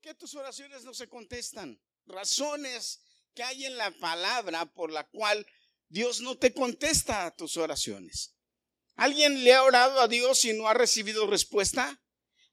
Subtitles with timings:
[0.00, 1.80] qué tus oraciones no se contestan?
[2.06, 3.00] Razones
[3.34, 5.46] que hay en la palabra por la cual
[5.88, 8.34] Dios no te contesta a tus oraciones.
[8.96, 12.02] ¿Alguien le ha orado a Dios y no ha recibido respuesta?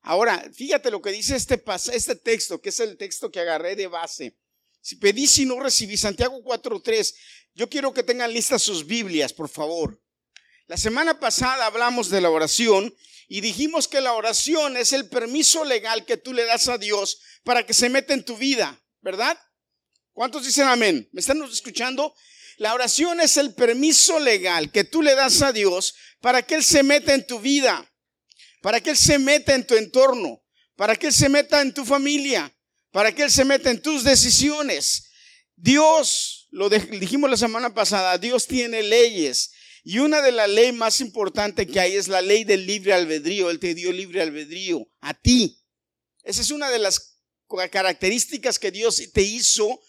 [0.01, 1.61] Ahora, fíjate lo que dice este,
[1.93, 4.37] este texto, que es el texto que agarré de base.
[4.81, 7.13] Si pedís y no recibí, Santiago 4.3,
[7.53, 10.01] yo quiero que tengan listas sus Biblias, por favor.
[10.67, 12.93] La semana pasada hablamos de la oración
[13.29, 17.21] y dijimos que la oración es el permiso legal que tú le das a Dios
[17.45, 19.39] para que se meta en tu vida, ¿verdad?
[20.11, 21.07] ¿Cuántos dicen amén?
[21.13, 22.13] ¿Me están escuchando?
[22.57, 26.63] La oración es el permiso legal que tú le das a Dios para que Él
[26.65, 27.89] se meta en tu vida,
[28.61, 30.43] para que Él se meta en tu entorno,
[30.75, 32.53] para que Él se meta en tu familia,
[32.91, 35.11] para que Él se meta en tus decisiones.
[35.55, 39.53] Dios, lo dijimos la semana pasada, Dios tiene leyes.
[39.89, 43.49] Y una de las leyes más importantes que hay es la ley del libre albedrío.
[43.49, 45.63] Él te dio libre albedrío a ti.
[46.23, 47.21] Esa es una de las
[47.71, 49.79] características que Dios te hizo,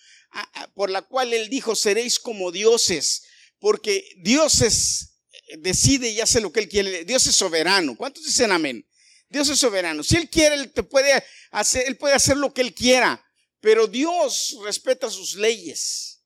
[0.74, 3.24] por la cual Él dijo, seréis como dioses.
[3.58, 5.18] Porque Dios es,
[5.58, 7.04] decide y hace lo que Él quiere.
[7.04, 7.96] Dios es soberano.
[7.96, 8.88] ¿Cuántos dicen amén?
[9.28, 10.04] Dios es soberano.
[10.04, 13.20] Si Él quiere, Él te puede hacer, Él puede hacer lo que Él quiera.
[13.58, 16.17] Pero Dios respeta sus leyes.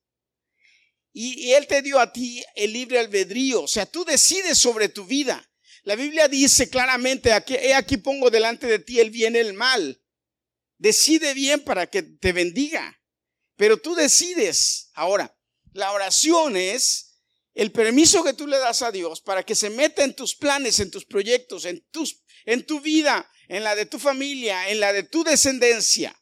[1.13, 5.05] Y, Él te dio a ti el libre albedrío, o sea, tú decides sobre tu
[5.05, 5.49] vida.
[5.85, 10.01] La Biblia dice claramente, aquí, aquí pongo delante de ti el bien y el mal.
[10.79, 13.01] Decide bien para que te bendiga,
[13.57, 14.91] pero tú decides.
[14.95, 15.37] Ahora,
[15.73, 17.19] la oración es
[17.55, 20.81] el permiso que tú le das a Dios para que se meta en tus planes,
[20.81, 24.93] en tus proyectos, en, tus, en tu vida, en la de tu familia, en la
[24.93, 26.19] de tu descendencia.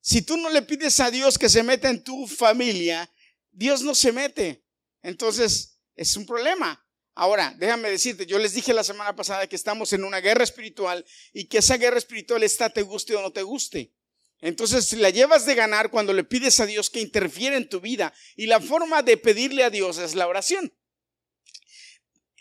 [0.00, 3.10] Si tú no le pides a Dios que se meta en tu familia,
[3.50, 4.64] Dios no se mete.
[5.02, 6.84] Entonces, es un problema.
[7.14, 11.04] Ahora, déjame decirte, yo les dije la semana pasada que estamos en una guerra espiritual
[11.32, 13.92] y que esa guerra espiritual está te guste o no te guste.
[14.40, 17.80] Entonces, si la llevas de ganar cuando le pides a Dios que interfiera en tu
[17.80, 20.72] vida y la forma de pedirle a Dios es la oración.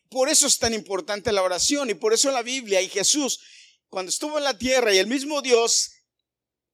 [0.09, 3.41] Por eso es tan importante la oración y por eso la Biblia y Jesús,
[3.89, 5.91] cuando estuvo en la tierra y el mismo Dios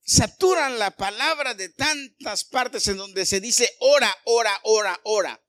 [0.05, 5.41] saturan la palabra de tantas partes en donde se dice ora, ora, ora, ora.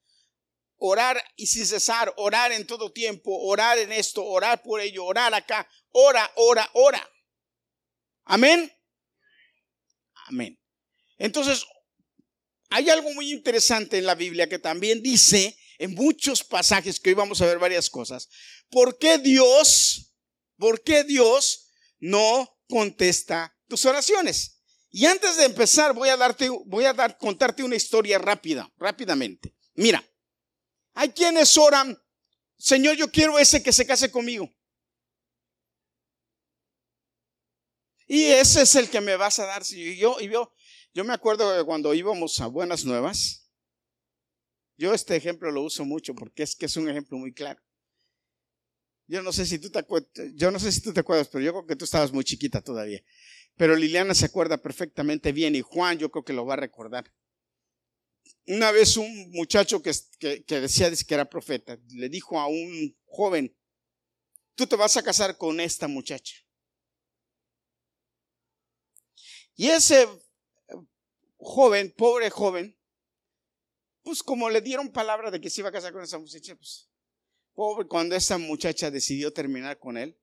[0.78, 5.32] Orar y sin cesar, orar en todo tiempo, orar en esto, orar por ello, orar
[5.34, 7.10] acá, ora, ora, ora.
[8.24, 8.70] Amén.
[10.26, 10.58] Amén.
[11.18, 11.64] Entonces,
[12.68, 17.14] hay algo muy interesante en la Biblia que también dice en muchos pasajes que hoy
[17.14, 18.28] vamos a ver varias cosas.
[18.70, 20.14] ¿Por qué Dios,
[20.58, 24.62] por qué Dios no contesta tus oraciones.
[24.90, 29.54] Y antes de empezar, voy a darte, voy a dar, contarte una historia rápida, rápidamente.
[29.74, 30.02] Mira,
[30.94, 31.98] hay quienes oran,
[32.56, 34.50] Señor, yo quiero ese que se case conmigo.
[38.06, 39.62] Y ese es el que me vas a dar.
[39.68, 40.52] Y yo, y yo,
[40.94, 43.50] yo me acuerdo de cuando íbamos a Buenas Nuevas.
[44.78, 47.60] Yo este ejemplo lo uso mucho porque es que es un ejemplo muy claro.
[49.08, 51.44] Yo no sé si tú te acuerdas, yo no sé si tú te acuerdas, pero
[51.44, 53.02] yo creo que tú estabas muy chiquita todavía.
[53.56, 57.12] Pero Liliana se acuerda perfectamente bien y Juan yo creo que lo va a recordar.
[58.46, 63.56] Una vez un muchacho que, que, decía que era profeta le dijo a un joven,
[64.54, 66.36] tú te vas a casar con esta muchacha.
[69.56, 70.06] Y ese
[71.38, 72.78] joven, pobre joven,
[74.02, 76.90] pues como le dieron palabra de que se iba a casar con esa muchacha, pues
[77.54, 80.16] pobre, cuando esa muchacha decidió terminar con él,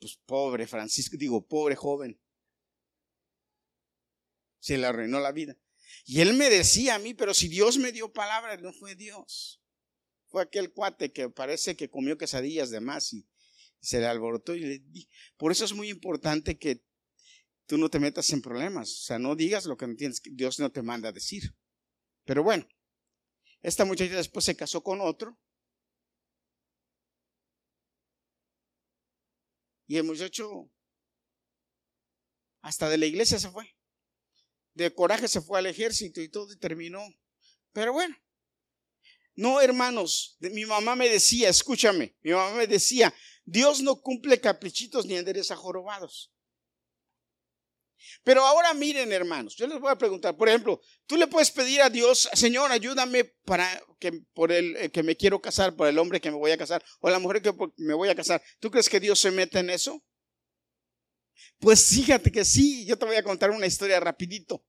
[0.00, 2.20] pues pobre Francisco, digo, pobre joven,
[4.60, 5.56] se le arruinó la vida.
[6.04, 9.62] Y él me decía a mí, pero si Dios me dio palabras, no fue Dios.
[10.26, 13.26] Fue aquel cuate que parece que comió quesadillas de más y,
[13.80, 15.08] se le alborotó y le di.
[15.36, 16.82] Por eso es muy importante que
[17.66, 18.90] tú no te metas en problemas.
[18.90, 21.54] O sea, no digas lo que no tienes, Dios no te manda a decir.
[22.24, 22.66] Pero bueno,
[23.60, 25.38] esta muchacha después se casó con otro.
[29.86, 30.70] Y el muchacho
[32.60, 33.77] hasta de la iglesia se fue
[34.78, 37.02] de coraje se fue al ejército y todo terminó.
[37.72, 38.16] Pero bueno,
[39.34, 43.12] no hermanos, mi mamá me decía, escúchame, mi mamá me decía,
[43.44, 46.32] Dios no cumple caprichitos ni endereza jorobados.
[48.22, 51.82] Pero ahora miren, hermanos, yo les voy a preguntar, por ejemplo, tú le puedes pedir
[51.82, 55.98] a Dios, Señor, ayúdame para que por el eh, que me quiero casar, por el
[55.98, 58.40] hombre que me voy a casar, o la mujer que me voy a casar.
[58.60, 60.04] ¿Tú crees que Dios se mete en eso?
[61.58, 64.64] Pues fíjate que sí, yo te voy a contar una historia rapidito.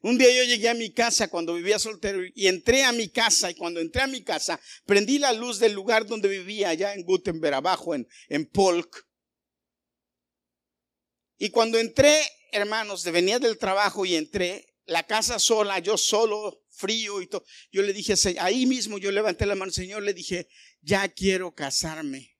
[0.00, 3.50] Un día yo llegué a mi casa cuando vivía soltero y entré a mi casa
[3.50, 7.02] y cuando entré a mi casa prendí la luz del lugar donde vivía allá en
[7.02, 9.06] Gutenberg, abajo en, en Polk.
[11.36, 12.20] Y cuando entré,
[12.52, 17.82] hermanos, venía del trabajo y entré, la casa sola, yo solo, frío y todo, yo
[17.82, 20.48] le dije, ahí mismo yo levanté la mano, Señor, le dije,
[20.80, 22.37] ya quiero casarme.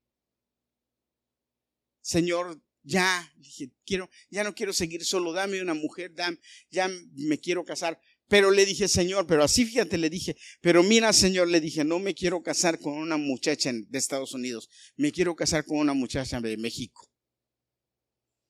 [2.09, 6.39] Señor, ya, dije, quiero, ya no quiero seguir solo, dame una mujer, dame,
[6.71, 8.01] ya me quiero casar.
[8.29, 11.99] Pero le dije, Señor, pero así fíjate, le dije, pero mira, Señor, le dije, no
[11.99, 16.41] me quiero casar con una muchacha de Estados Unidos, me quiero casar con una muchacha
[16.41, 17.13] de México.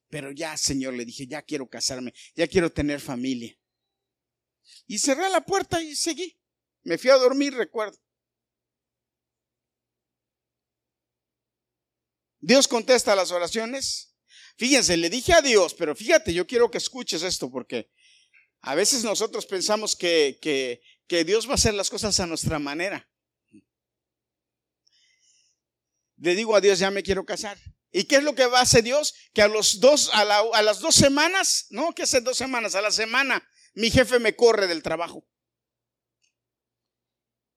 [0.09, 3.59] Pero ya, Señor, le dije, ya quiero casarme, ya quiero tener familia.
[4.87, 6.39] Y cerré la puerta y seguí.
[6.85, 7.99] Me fui a dormir, recuerdo.
[12.49, 14.15] Dios contesta las oraciones.
[14.57, 17.91] Fíjense, le dije a Dios, pero fíjate, yo quiero que escuches esto porque
[18.63, 22.59] a veces nosotros pensamos que, que, que Dios va a hacer las cosas a nuestra
[22.59, 23.07] manera.
[26.17, 27.59] Le digo a Dios, ya me quiero casar.
[27.93, 29.15] ¿Y qué es lo que va a hacer Dios?
[29.35, 32.81] Que a, los dos, a, a las dos semanas, no, que hace dos semanas, a
[32.81, 35.23] la semana, mi jefe me corre del trabajo.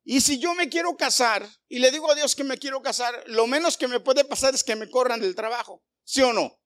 [0.04, 3.24] Y si yo me quiero casar y le digo a Dios que me quiero casar,
[3.28, 5.84] lo menos que me puede pasar es que me corran del trabajo.
[6.04, 6.60] ¿Sí o no?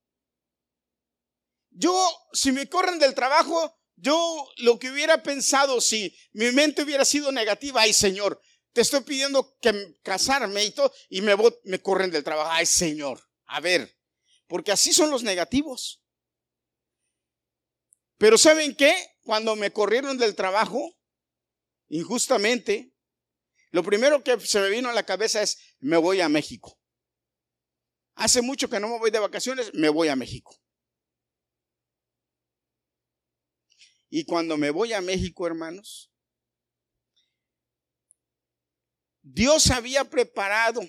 [1.70, 1.94] Yo,
[2.32, 7.32] si me corren del trabajo, yo lo que hubiera pensado si mi mente hubiera sido
[7.32, 8.42] negativa, ay Señor,
[8.72, 13.22] te estoy pidiendo que casarme y todo, y me, me corren del trabajo, ay Señor,
[13.46, 13.98] a ver,
[14.48, 16.02] porque así son los negativos.
[18.18, 18.96] Pero ¿saben qué?
[19.24, 20.98] Cuando me corrieron del trabajo,
[21.90, 22.95] injustamente,
[23.76, 26.80] lo primero que se me vino a la cabeza es, me voy a México.
[28.16, 30.58] Hace mucho que no me voy de vacaciones, me voy a México.
[34.10, 36.10] Y cuando me voy a México, hermanos,
[39.22, 40.80] Dios había preparado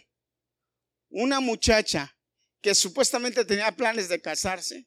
[1.08, 2.16] una muchacha
[2.60, 4.86] que supuestamente tenía planes de casarse,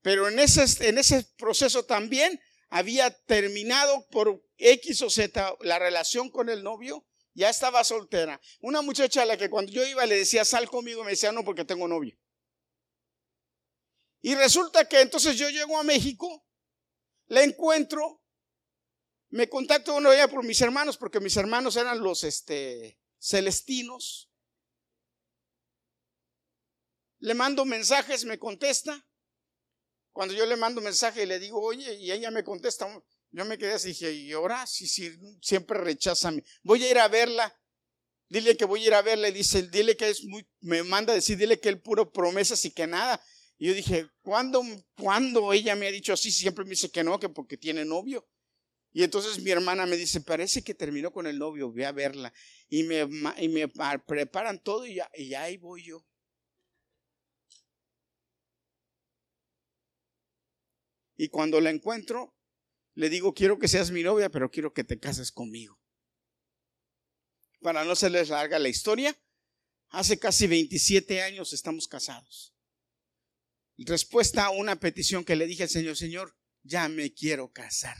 [0.00, 2.40] pero en ese, en ese proceso también
[2.70, 8.40] había terminado por X o Z la relación con el novio, ya estaba soltera.
[8.60, 11.44] Una muchacha a la que cuando yo iba le decía, sal conmigo, me decía, no,
[11.44, 12.18] porque tengo novio.
[14.22, 16.44] Y resulta que entonces yo llego a México
[17.30, 18.24] la encuentro,
[19.28, 24.28] me contacto una vez por mis hermanos, porque mis hermanos eran los este, celestinos.
[27.20, 29.06] Le mando mensajes, me contesta.
[30.10, 32.88] Cuando yo le mando mensaje y le digo, oye, y ella me contesta,
[33.32, 36.32] yo me quedé así, dije, y ahora sí, sí, siempre rechaza.
[36.62, 37.56] Voy a ir a verla.
[38.28, 41.12] Dile que voy a ir a verla y dice, dile que es muy, me manda
[41.12, 43.20] a decir, dile que el puro promesas y que nada.
[43.58, 44.62] Y yo dije, ¿cuándo,
[44.96, 46.30] ¿cuándo ella me ha dicho así?
[46.30, 48.28] Siempre me dice que no, que porque tiene novio.
[48.92, 52.32] Y entonces mi hermana me dice, parece que terminó con el novio, ve a verla.
[52.68, 53.68] Y me, y me
[54.06, 56.04] preparan todo y ya, y ahí voy yo.
[61.16, 62.34] Y cuando la encuentro,
[63.00, 65.80] le digo, quiero que seas mi novia, pero quiero que te cases conmigo.
[67.60, 69.16] Para no se les larga la historia,
[69.88, 72.54] hace casi 27 años estamos casados
[73.84, 77.96] respuesta a una petición que le dije al Señor, Señor, ya me quiero casar.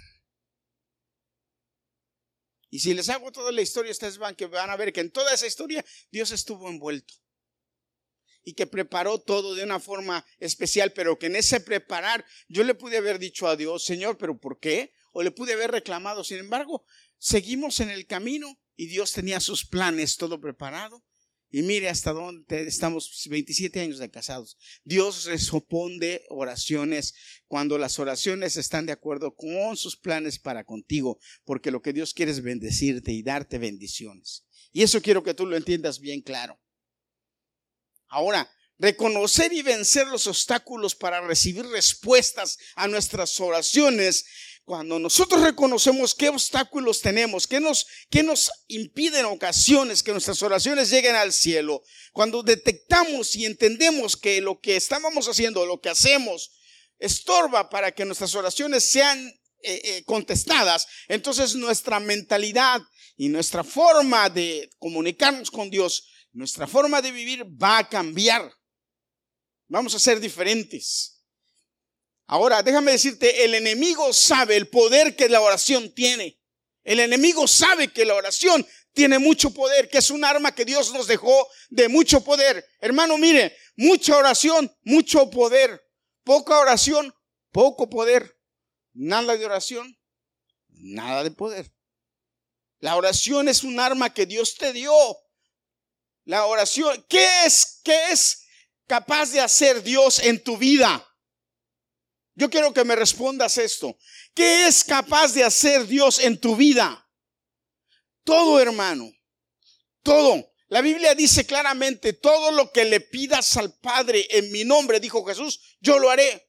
[2.69, 5.11] Y si les hago toda la historia, ustedes van, que van a ver que en
[5.11, 7.15] toda esa historia Dios estuvo envuelto.
[8.51, 12.75] Y que preparó todo de una forma especial, pero que en ese preparar yo le
[12.75, 14.93] pude haber dicho a Dios, Señor, pero ¿por qué?
[15.13, 16.25] O le pude haber reclamado.
[16.25, 16.85] Sin embargo,
[17.17, 21.05] seguimos en el camino y Dios tenía sus planes todo preparado
[21.49, 24.59] y mire hasta dónde estamos 27 años de casados.
[24.83, 27.15] Dios responde oraciones
[27.47, 32.15] cuando las oraciones están de acuerdo con sus planes para contigo, porque lo que Dios
[32.15, 34.45] quiere es bendecirte y darte bendiciones.
[34.73, 36.61] Y eso quiero que tú lo entiendas bien claro.
[38.11, 44.25] Ahora, reconocer y vencer los obstáculos para recibir respuestas a nuestras oraciones
[44.65, 50.91] cuando nosotros reconocemos qué obstáculos tenemos, qué nos, qué nos impiden ocasiones que nuestras oraciones
[50.91, 56.53] lleguen al cielo, cuando detectamos y entendemos que lo que estábamos haciendo, lo que hacemos,
[57.01, 59.19] estorba para que nuestras oraciones sean
[59.63, 62.81] eh, eh, contestadas, entonces nuestra mentalidad
[63.17, 68.53] y nuestra forma de comunicarnos con Dios, nuestra forma de vivir va a cambiar.
[69.69, 71.23] Vamos a ser diferentes.
[72.27, 76.39] Ahora, déjame decirte, el enemigo sabe el poder que la oración tiene.
[76.85, 80.93] El enemigo sabe que la oración tiene mucho poder, que es un arma que Dios
[80.93, 82.65] nos dejó de mucho poder.
[82.81, 85.81] Hermano, mire, mucha oración, mucho poder.
[86.25, 87.13] Poca oración,
[87.51, 88.37] poco poder.
[88.93, 89.97] Nada de oración,
[90.69, 91.73] nada de poder.
[92.79, 94.93] La oración es un arma que Dios te dio.
[96.31, 98.47] La oración, ¿qué es, qué es
[98.87, 101.05] capaz de hacer Dios en tu vida?
[102.37, 103.99] Yo quiero que me respondas esto.
[104.33, 107.05] ¿Qué es capaz de hacer Dios en tu vida?
[108.23, 109.11] Todo, hermano.
[110.05, 110.53] Todo.
[110.69, 115.25] La Biblia dice claramente, todo lo que le pidas al Padre en mi nombre, dijo
[115.25, 116.49] Jesús, yo lo haré.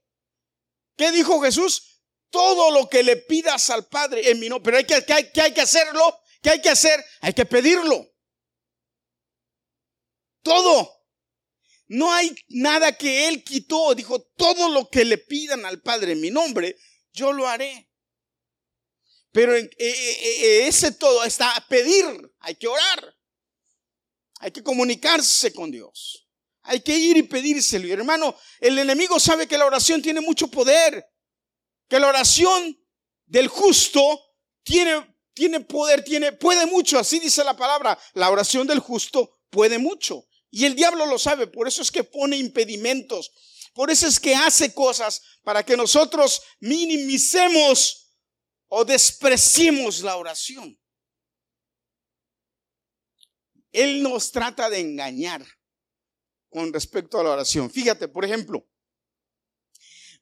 [0.96, 2.04] ¿Qué dijo Jesús?
[2.30, 4.64] Todo lo que le pidas al Padre en mi nombre.
[4.64, 5.64] Pero hay que, que, hay, que hay que.
[6.44, 7.04] ¿Qué hay que hacer?
[7.22, 8.11] Hay que pedirlo.
[10.42, 11.02] Todo.
[11.88, 13.94] No hay nada que Él quitó.
[13.94, 16.78] Dijo, todo lo que le pidan al Padre en mi nombre,
[17.12, 17.90] yo lo haré.
[19.32, 22.06] Pero e, e, e, ese todo está a pedir.
[22.40, 23.16] Hay que orar.
[24.40, 26.28] Hay que comunicarse con Dios.
[26.64, 27.92] Hay que ir y pedírselo.
[27.92, 31.06] Hermano, el enemigo sabe que la oración tiene mucho poder.
[31.88, 32.78] Que la oración
[33.26, 34.02] del justo
[34.64, 37.00] tiene, tiene poder, tiene, puede mucho.
[37.00, 37.98] Así dice la palabra.
[38.14, 40.28] La oración del justo puede mucho.
[40.52, 41.48] Y el diablo lo sabe.
[41.48, 43.32] Por eso es que pone impedimentos.
[43.74, 48.18] Por eso es que hace cosas para que nosotros minimicemos
[48.68, 50.78] o despreciemos la oración.
[53.72, 55.46] Él nos trata de engañar
[56.50, 57.72] con respecto a la oración.
[57.72, 58.68] Fíjate, por ejemplo,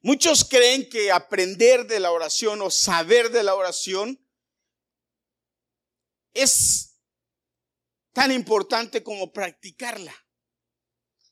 [0.02, 4.24] muchos creen que aprender de la oración o saber de la oración
[6.34, 6.89] es
[8.14, 10.14] tan importante como practicarla.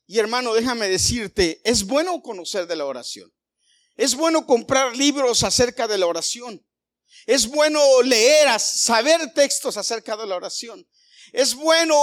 [0.06, 3.32] Y hermano, déjame decirte, es bueno conocer de la oración.
[3.96, 6.64] Es bueno comprar libros acerca de la oración.
[7.26, 10.88] Es bueno leer, saber textos acerca de la oración.
[11.32, 11.94] Es bueno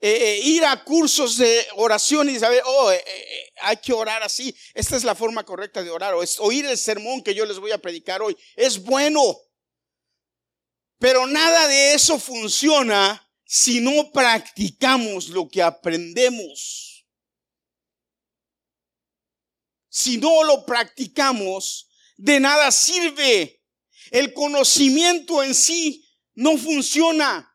[0.00, 3.04] eh, eh, ir a cursos de oración y saber, oh, eh,
[3.60, 4.54] hay que orar así.
[4.72, 6.14] Esta es la forma correcta de orar.
[6.14, 8.36] O es oír el sermón que yo les voy a predicar hoy.
[8.56, 9.38] Es bueno.
[10.98, 17.06] Pero nada de eso funciona si no practicamos lo que aprendemos.
[19.88, 23.62] Si no lo practicamos, de nada sirve.
[24.10, 27.50] El conocimiento en sí no funciona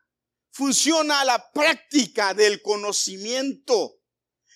[0.60, 3.96] funciona la práctica del conocimiento.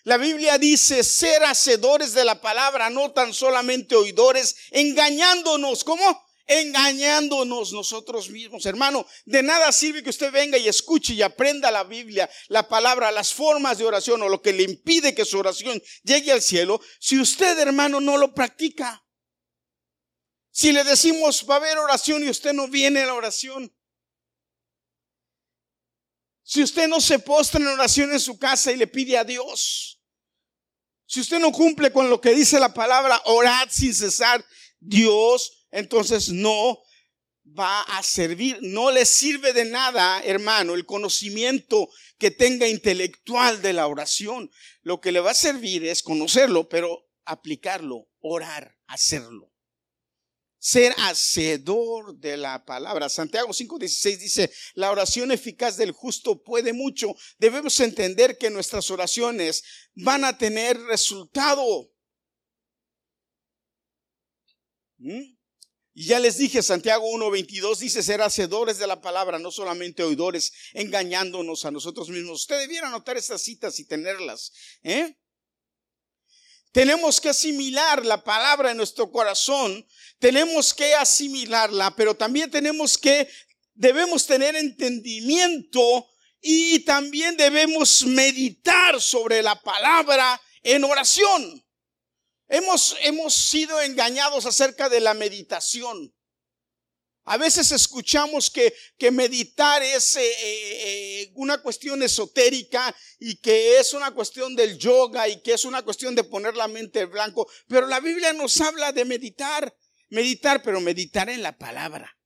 [0.03, 5.83] La Biblia dice ser hacedores de la palabra, no tan solamente oidores, engañándonos.
[5.83, 6.24] ¿Cómo?
[6.47, 8.67] Engañándonos nosotros mismos.
[8.67, 13.11] Hermano, de nada sirve que usted venga y escuche y aprenda la Biblia, la palabra,
[13.11, 16.81] las formas de oración o lo que le impide que su oración llegue al cielo,
[17.01, 19.03] si usted, hermano, no lo practica.
[20.51, 23.75] Si le decimos va a haber oración y usted no viene a la oración,
[26.43, 30.01] si usted no se postra en oración en su casa y le pide a Dios,
[31.07, 34.45] si usted no cumple con lo que dice la palabra, orad sin cesar,
[34.79, 36.81] Dios entonces no
[37.47, 43.73] va a servir, no le sirve de nada, hermano, el conocimiento que tenga intelectual de
[43.75, 44.51] la oración.
[44.83, 49.55] Lo que le va a servir es conocerlo, pero aplicarlo, orar, hacerlo
[50.65, 53.11] ser hacedor de la palabra.
[53.11, 57.15] Santiago 5:16 dice, la oración eficaz del justo puede mucho.
[57.39, 59.63] Debemos entender que nuestras oraciones
[59.95, 61.91] van a tener resultado.
[64.97, 65.34] ¿Mm?
[65.97, 70.53] Y ya les dije, Santiago 1:22 dice ser hacedores de la palabra, no solamente oidores,
[70.73, 72.41] engañándonos a nosotros mismos.
[72.41, 74.53] Usted debiera anotar estas citas y tenerlas.
[74.83, 75.17] ¿eh?
[76.73, 79.87] Tenemos que asimilar la palabra en nuestro corazón,
[80.19, 83.29] tenemos que asimilarla, pero también tenemos que,
[83.75, 86.09] debemos tener entendimiento
[86.41, 91.64] y también debemos meditar sobre la palabra en oración.
[92.55, 96.15] Hemos, hemos sido engañados acerca de la meditación.
[97.25, 103.93] A veces escuchamos que, que meditar es eh, eh, una cuestión esotérica y que es
[103.93, 107.51] una cuestión del yoga y que es una cuestión de poner la mente en blanco,
[107.67, 109.77] pero la Biblia nos habla de meditar,
[110.11, 112.17] meditar, pero meditar en la palabra.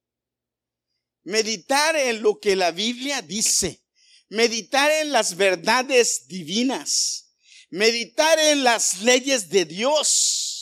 [1.23, 3.83] Meditar en lo que la Biblia dice,
[4.29, 7.28] meditar en las verdades divinas,
[7.71, 10.59] meditar en las leyes de Dios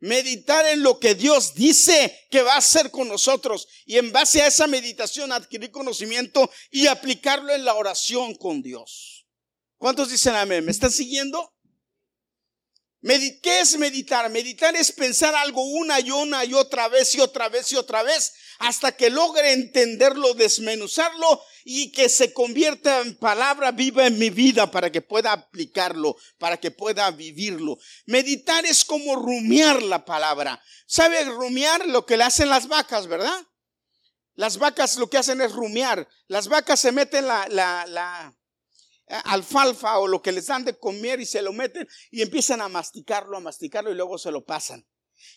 [0.00, 4.42] meditar en lo que Dios dice que va a hacer con nosotros y en base
[4.42, 9.26] a esa meditación adquirir conocimiento y aplicarlo en la oración con Dios.
[9.78, 10.64] ¿Cuántos dicen amén?
[10.64, 11.55] ¿Me están siguiendo?
[13.06, 14.28] ¿Qué es meditar?
[14.30, 18.02] Meditar es pensar algo una y una y otra vez y otra vez y otra
[18.02, 24.30] vez hasta que logre entenderlo, desmenuzarlo y que se convierta en palabra viva en mi
[24.30, 27.78] vida para que pueda aplicarlo, para que pueda vivirlo.
[28.06, 30.60] Meditar es como rumiar la palabra.
[30.86, 33.46] ¿Sabe rumiar lo que le hacen las vacas, verdad?
[34.34, 36.08] Las vacas lo que hacen es rumiar.
[36.26, 38.36] Las vacas se meten la, la, la
[39.08, 42.68] alfalfa o lo que les dan de comer y se lo meten y empiezan a
[42.68, 44.86] masticarlo, a masticarlo y luego se lo pasan.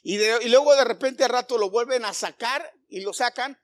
[0.03, 0.17] Y,
[0.49, 3.59] luego de repente al rato lo vuelven a sacar y lo sacan.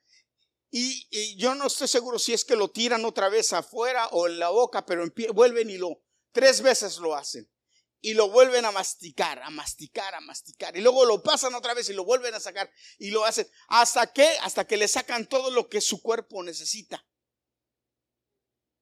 [0.72, 4.28] Y, y, yo no estoy seguro si es que lo tiran otra vez afuera o
[4.28, 7.50] en la boca, pero vuelven y lo, tres veces lo hacen
[8.02, 10.78] y lo vuelven a masticar, a masticar, a masticar.
[10.78, 13.48] Y luego lo pasan otra vez y lo vuelven a sacar y lo hacen.
[13.68, 14.30] ¿Hasta qué?
[14.42, 17.04] Hasta que le sacan todo lo que su cuerpo necesita.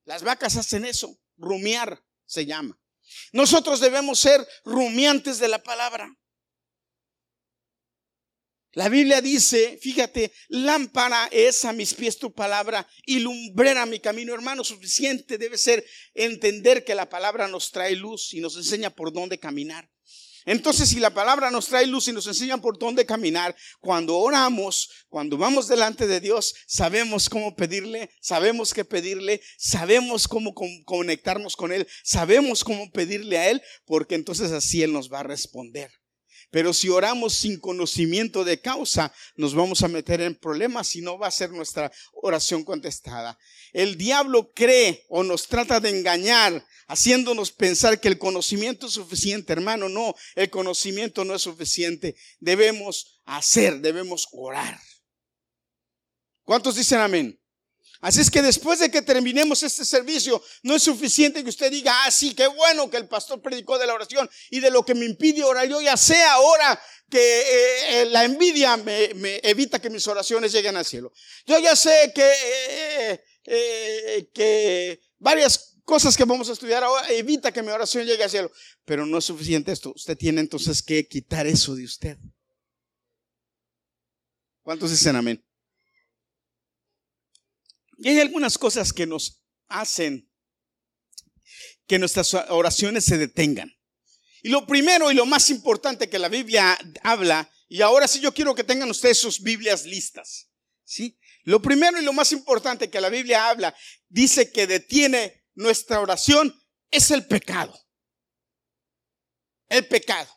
[0.04, 1.18] Las vacas hacen eso.
[1.36, 2.78] Rumiar se llama.
[3.32, 6.08] Nosotros debemos ser rumiantes de la palabra.
[8.72, 14.34] La Biblia dice, fíjate, lámpara es a mis pies tu palabra y lumbrera mi camino.
[14.34, 19.12] Hermano, suficiente debe ser entender que la palabra nos trae luz y nos enseña por
[19.12, 19.88] dónde caminar.
[20.44, 24.90] Entonces, si la palabra nos trae luz y nos enseña por dónde caminar, cuando oramos,
[25.08, 31.72] cuando vamos delante de Dios, sabemos cómo pedirle, sabemos qué pedirle, sabemos cómo conectarnos con
[31.72, 35.90] Él, sabemos cómo pedirle a Él, porque entonces así Él nos va a responder.
[36.50, 41.18] Pero si oramos sin conocimiento de causa, nos vamos a meter en problemas y no
[41.18, 43.38] va a ser nuestra oración contestada.
[43.72, 49.52] El diablo cree o nos trata de engañar, haciéndonos pensar que el conocimiento es suficiente.
[49.52, 52.16] Hermano, no, el conocimiento no es suficiente.
[52.38, 54.80] Debemos hacer, debemos orar.
[56.44, 57.40] ¿Cuántos dicen amén?
[58.04, 62.04] Así es que después de que terminemos este servicio, no es suficiente que usted diga,
[62.04, 64.94] ah, sí, qué bueno que el pastor predicó de la oración y de lo que
[64.94, 65.66] me impide orar.
[65.66, 69.10] Yo ya sé ahora que eh, eh, la envidia me,
[69.42, 71.14] evita que mis oraciones lleguen al cielo.
[71.46, 77.62] Yo ya sé que, eh, que varias cosas que vamos a estudiar ahora evita que
[77.62, 78.52] mi oración llegue al cielo.
[78.84, 79.94] Pero no es suficiente esto.
[79.96, 82.18] Usted tiene entonces que quitar eso de usted.
[84.62, 85.42] ¿Cuántos dicen amén?
[87.98, 90.30] Y hay algunas cosas que nos hacen
[91.86, 93.72] que nuestras oraciones se detengan.
[94.42, 98.32] Y lo primero y lo más importante que la Biblia habla, y ahora sí yo
[98.32, 100.50] quiero que tengan ustedes sus Biblias listas.
[100.84, 101.18] ¿sí?
[101.44, 103.74] Lo primero y lo más importante que la Biblia habla,
[104.08, 106.54] dice que detiene nuestra oración,
[106.90, 107.78] es el pecado.
[109.68, 110.30] El pecado.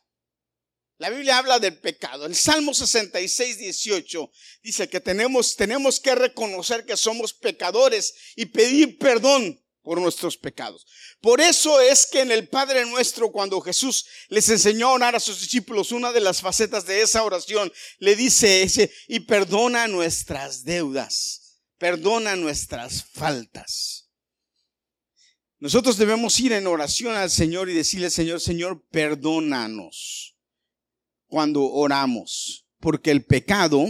[1.00, 2.26] La Biblia habla del pecado.
[2.26, 4.32] El Salmo 66, 18
[4.64, 10.88] dice que tenemos, tenemos que reconocer que somos pecadores y pedir perdón por nuestros pecados.
[11.22, 15.20] Por eso es que en el Padre Nuestro, cuando Jesús les enseñó a orar a
[15.20, 20.64] sus discípulos, una de las facetas de esa oración le dice ese, y perdona nuestras
[20.64, 24.10] deudas, perdona nuestras faltas.
[25.60, 30.37] Nosotros debemos ir en oración al Señor y decirle, Señor, Señor, perdónanos
[31.28, 33.86] cuando oramos, porque el pecado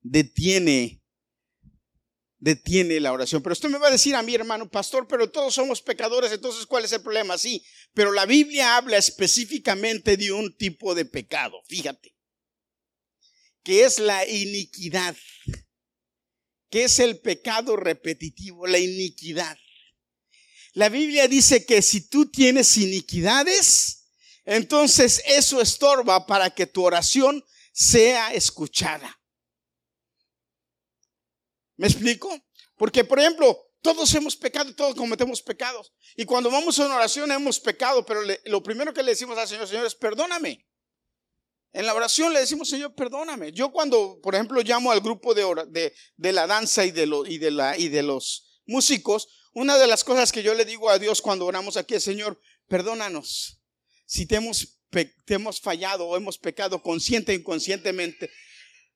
[0.00, 1.02] detiene
[2.38, 3.42] detiene la oración.
[3.42, 6.66] Pero usted me va a decir a mi hermano, pastor, pero todos somos pecadores, entonces
[6.66, 7.36] ¿cuál es el problema?
[7.38, 12.14] Sí, pero la Biblia habla específicamente de un tipo de pecado, fíjate,
[13.64, 15.16] que es la iniquidad,
[16.70, 19.56] que es el pecado repetitivo, la iniquidad.
[20.74, 23.95] La Biblia dice que si tú tienes iniquidades,
[24.46, 29.20] entonces eso estorba para que tu oración sea escuchada.
[31.76, 32.34] ¿Me explico?
[32.76, 35.92] Porque, por ejemplo, todos hemos pecado, todos cometemos pecados.
[36.16, 39.48] Y cuando vamos a una oración hemos pecado, pero lo primero que le decimos al
[39.48, 40.64] Señor, Señor, es perdóname.
[41.72, 43.52] En la oración le decimos, Señor, perdóname.
[43.52, 47.88] Yo cuando, por ejemplo, llamo al grupo de, de, la danza y de, y, y
[47.88, 51.76] de los músicos, una de las cosas que yo le digo a Dios cuando oramos
[51.76, 53.55] aquí es, Señor, perdónanos
[54.06, 58.30] si te hemos, fallado o hemos pecado consciente e inconscientemente,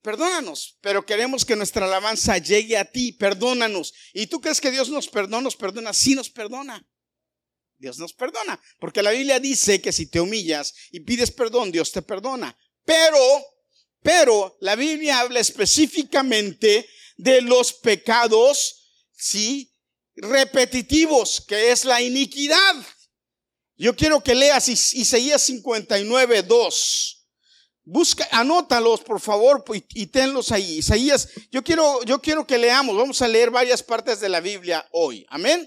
[0.02, 3.92] perdónanos, pero queremos que nuestra alabanza llegue a ti, perdónanos.
[4.14, 5.92] ¿Y tú crees que Dios nos perdona, nos perdona?
[5.92, 6.86] Sí nos perdona.
[7.76, 11.90] Dios nos perdona, porque la Biblia dice que si te humillas y pides perdón, Dios
[11.90, 12.56] te perdona.
[12.84, 13.18] Pero,
[14.02, 19.74] pero la Biblia habla específicamente de los pecados, sí,
[20.14, 22.86] repetitivos, que es la iniquidad.
[23.80, 27.26] Yo quiero que leas Isaías 59, 2.
[27.84, 29.64] Busca, anótalos, por favor,
[29.94, 30.80] y, tenlos ahí.
[30.80, 32.94] Isaías, yo quiero, yo quiero que leamos.
[32.94, 35.24] Vamos a leer varias partes de la Biblia hoy.
[35.30, 35.66] Amén.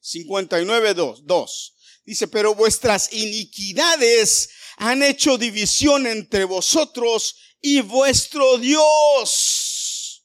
[0.00, 1.76] 59, 2, 2.
[2.04, 10.24] Dice, pero vuestras iniquidades han hecho división entre vosotros y vuestro Dios.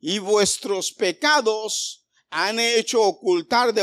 [0.00, 2.03] Y vuestros pecados
[2.36, 3.82] han hecho ocultar de,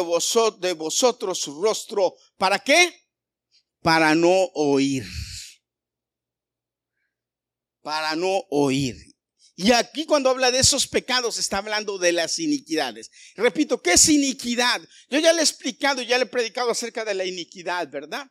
[0.59, 2.15] de vosotros su rostro.
[2.37, 3.07] ¿Para qué?
[3.81, 5.05] Para no oír.
[7.81, 8.97] Para no oír.
[9.55, 13.09] Y aquí cuando habla de esos pecados está hablando de las iniquidades.
[13.35, 14.81] Repito, ¿qué es iniquidad?
[15.09, 18.27] Yo ya le he explicado, ya le he predicado acerca de la iniquidad, ¿verdad?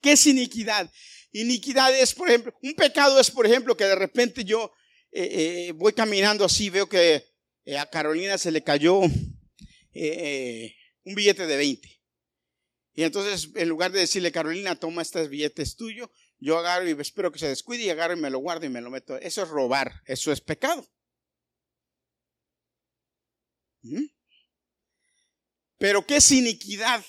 [0.00, 0.90] ¿Qué es iniquidad?
[1.30, 4.72] Iniquidad es, por ejemplo, un pecado es, por ejemplo, que de repente yo
[5.12, 7.24] eh, eh, voy caminando así, veo que
[7.64, 9.02] eh, a Carolina se le cayó
[9.92, 12.00] un billete de 20.
[12.94, 16.92] Y entonces, en lugar de decirle, Carolina, toma este billete, es tuyo, yo agarro y
[17.00, 19.16] espero que se descuide y agarro y me lo guardo y me lo meto.
[19.16, 20.86] Eso es robar, eso es pecado.
[23.82, 24.06] ¿Mm?
[25.78, 27.04] Pero ¿qué es iniquidad?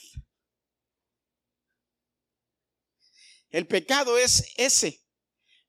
[3.50, 5.02] El pecado es ese.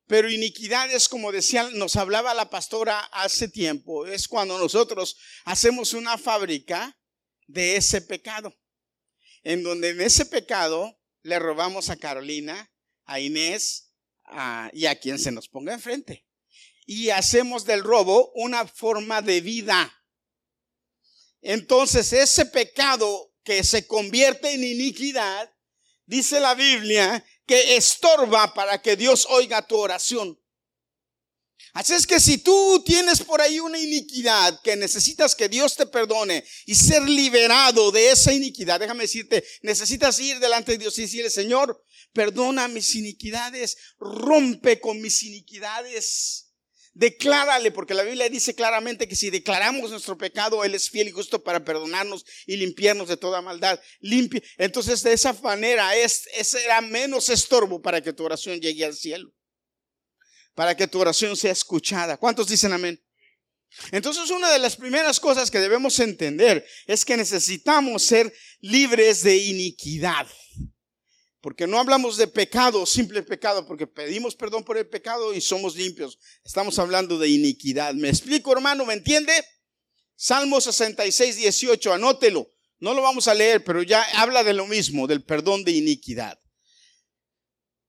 [0.07, 5.95] Pero iniquidad es como decía, nos hablaba la pastora hace tiempo, es cuando nosotros hacemos
[5.95, 6.97] una fábrica
[7.47, 8.55] de ese pecado.
[9.43, 12.73] En donde en ese pecado le robamos a Carolina,
[13.05, 13.93] a Inés
[14.73, 16.27] y a quien se nos ponga enfrente.
[16.87, 19.93] Y hacemos del robo una forma de vida.
[21.41, 25.53] Entonces ese pecado que se convierte en iniquidad,
[26.07, 30.42] dice la Biblia, que estorba para que Dios oiga tu oración.
[31.73, 35.87] Así es que si tú tienes por ahí una iniquidad que necesitas que Dios te
[35.87, 41.03] perdone y ser liberado de esa iniquidad, déjame decirte, necesitas ir delante de Dios y
[41.03, 46.49] decirle, Señor, perdona mis iniquidades, rompe con mis iniquidades.
[46.95, 51.13] Declárale, porque la Biblia dice claramente que si declaramos nuestro pecado, Él es fiel y
[51.13, 53.81] justo para perdonarnos y limpiarnos de toda maldad.
[54.59, 59.33] Entonces, de esa manera, es, será menos estorbo para que tu oración llegue al cielo.
[60.55, 62.17] Para que tu oración sea escuchada.
[62.17, 63.03] ¿Cuántos dicen amén?
[63.91, 69.37] Entonces, una de las primeras cosas que debemos entender es que necesitamos ser libres de
[69.37, 70.27] iniquidad.
[71.41, 75.75] Porque no hablamos de pecado, simple pecado, porque pedimos perdón por el pecado y somos
[75.75, 76.19] limpios.
[76.45, 77.95] Estamos hablando de iniquidad.
[77.95, 78.85] ¿Me explico, hermano?
[78.85, 79.33] ¿Me entiende?
[80.15, 82.49] Salmo 66, 18, anótelo.
[82.79, 86.39] No lo vamos a leer, pero ya habla de lo mismo, del perdón de iniquidad.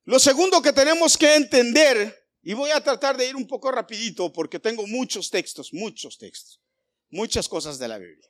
[0.06, 4.32] Lo segundo que tenemos que entender, y voy a tratar de ir un poco rapidito
[4.34, 6.62] porque tengo muchos textos, muchos textos,
[7.10, 8.30] muchas cosas de la Biblia.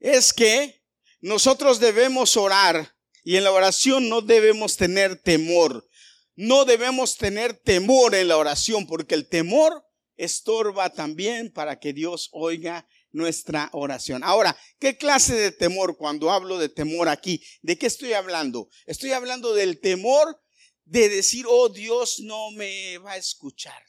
[0.00, 0.82] Es que
[1.20, 5.88] nosotros debemos orar y en la oración no debemos tener temor.
[6.34, 9.84] No debemos tener temor en la oración porque el temor
[10.16, 14.24] estorba también para que Dios oiga nuestra oración.
[14.24, 17.44] Ahora, ¿qué clase de temor cuando hablo de temor aquí?
[17.60, 18.68] ¿De qué estoy hablando?
[18.86, 20.40] Estoy hablando del temor
[20.84, 23.82] de decir, oh Dios no me va a escuchar.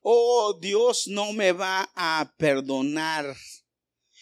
[0.00, 3.36] Oh Dios no me va a perdonar.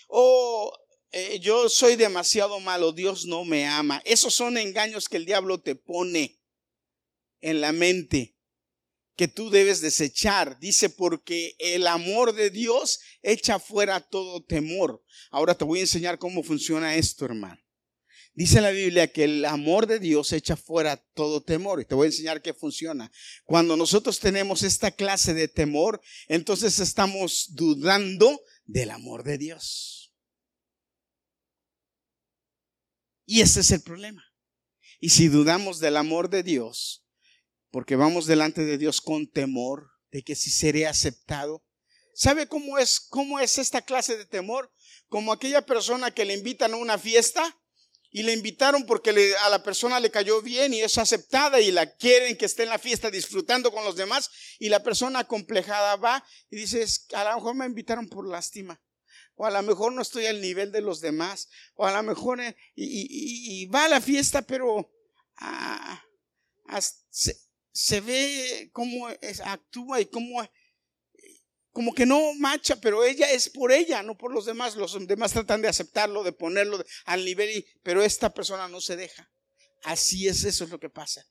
[0.08, 0.72] Oh
[1.12, 4.00] eh, yo soy demasiado malo, Dios no me ama.
[4.04, 6.40] Esos son engaños que el diablo te pone
[7.40, 8.36] en la mente
[9.16, 10.58] que tú debes desechar.
[10.60, 15.02] Dice, porque el amor de Dios echa fuera todo temor.
[15.30, 17.60] Ahora te voy a enseñar cómo funciona esto, hermano.
[18.40, 21.78] Dice la Biblia que el amor de Dios echa fuera todo temor.
[21.78, 23.12] Y te voy a enseñar qué funciona.
[23.44, 30.14] Cuando nosotros tenemos esta clase de temor, entonces estamos dudando del amor de Dios.
[33.26, 34.24] Y ese es el problema.
[35.00, 37.04] Y si dudamos del amor de Dios,
[37.70, 41.62] porque vamos delante de Dios con temor de que si seré aceptado,
[42.14, 44.72] ¿sabe cómo es, cómo es esta clase de temor?
[45.08, 47.59] Como aquella persona que le invitan a una fiesta
[48.10, 51.94] y le invitaron porque a la persona le cayó bien y es aceptada y la
[51.94, 56.24] quieren que esté en la fiesta disfrutando con los demás y la persona complejada va
[56.50, 58.80] y dice, a lo mejor me invitaron por lástima
[59.40, 62.42] o a lo mejor no estoy al nivel de los demás, o a lo mejor
[62.42, 64.92] eh, y, va a la fiesta, pero
[65.38, 66.04] ah,
[67.08, 69.08] se, ve cómo
[69.46, 70.46] actúa y cómo
[71.72, 74.76] como que no macha, pero ella es por ella, no por los demás.
[74.76, 79.30] Los demás tratan de aceptarlo, de ponerlo al nivel, pero esta persona no se deja.
[79.82, 81.24] Así es, eso es lo que pasa.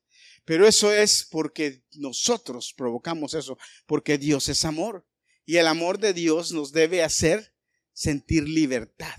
[0.46, 5.06] Pero eso es porque nosotros provocamos eso, porque Dios es amor.
[5.46, 7.56] Y el amor de Dios nos debe hacer
[7.94, 9.16] sentir libertad.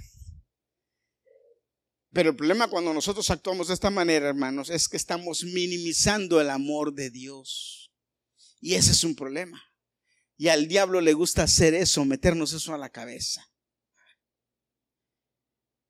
[2.12, 6.50] Pero el problema cuando nosotros actuamos de esta manera, hermanos, es que estamos minimizando el
[6.50, 7.92] amor de Dios.
[8.60, 9.69] Y ese es un problema.
[10.40, 13.46] Y al diablo le gusta hacer eso, meternos eso a la cabeza.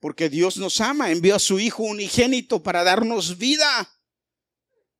[0.00, 3.88] Porque Dios nos ama, envió a su Hijo unigénito para darnos vida.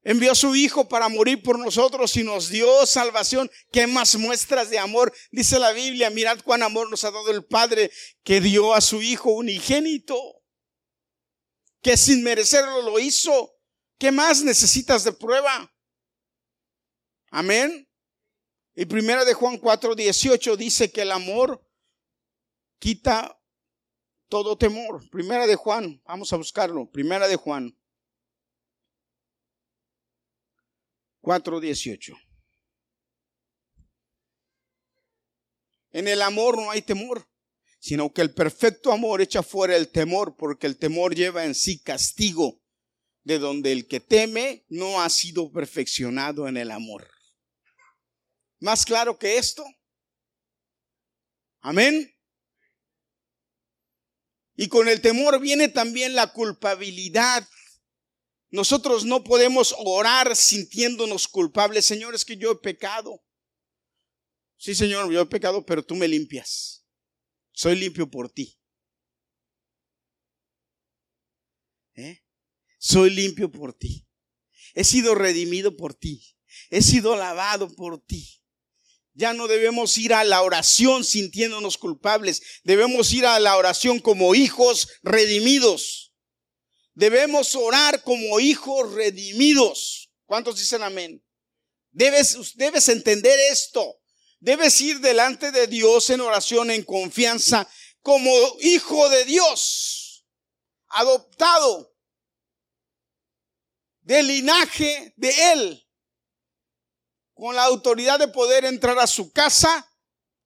[0.05, 3.51] Envió a su Hijo para morir por nosotros y nos dio salvación.
[3.73, 5.13] ¿Qué más muestras de amor?
[5.33, 7.91] Dice la Biblia, mirad cuán amor nos ha dado el Padre
[8.23, 10.17] que dio a su Hijo unigénito,
[11.83, 13.51] que sin merecerlo lo hizo.
[13.99, 15.75] ¿Qué más necesitas de prueba?
[17.33, 17.90] Amén.
[18.81, 21.63] Y primera de Juan 4, 18 dice que el amor
[22.79, 23.39] quita,
[24.27, 25.07] todo temor.
[25.11, 26.91] Primera de Juan, vamos a buscarlo.
[26.91, 27.79] Primera de Juan
[31.21, 32.17] 4:18.
[35.91, 37.29] En el amor no hay temor,
[37.81, 41.83] sino que el perfecto amor echa fuera el temor, porque el temor lleva en sí
[41.83, 42.63] castigo,
[43.25, 47.20] de donde el que teme no ha sido perfeccionado en el amor.
[48.61, 49.65] ¿Más claro que esto?
[51.61, 52.15] Amén.
[54.55, 57.49] Y con el temor viene también la culpabilidad.
[58.51, 61.87] Nosotros no podemos orar sintiéndonos culpables.
[61.87, 63.25] Señor, es que yo he pecado.
[64.59, 66.85] Sí, Señor, yo he pecado, pero tú me limpias.
[67.53, 68.61] Soy limpio por ti.
[71.95, 72.23] ¿Eh?
[72.79, 74.07] Soy limpio por ti.
[74.75, 76.37] He sido redimido por ti.
[76.69, 78.40] He sido lavado por ti.
[79.13, 82.43] Ya no debemos ir a la oración sintiéndonos culpables.
[82.63, 86.13] Debemos ir a la oración como hijos redimidos.
[86.95, 90.13] Debemos orar como hijos redimidos.
[90.27, 91.25] ¿Cuántos dicen amén?
[91.91, 94.01] Debes, debes entender esto.
[94.39, 97.69] Debes ir delante de Dios en oración, en confianza,
[98.01, 100.25] como hijo de Dios,
[100.87, 101.95] adoptado
[104.01, 105.90] del linaje de Él
[107.41, 109.91] con la autoridad de poder entrar a su casa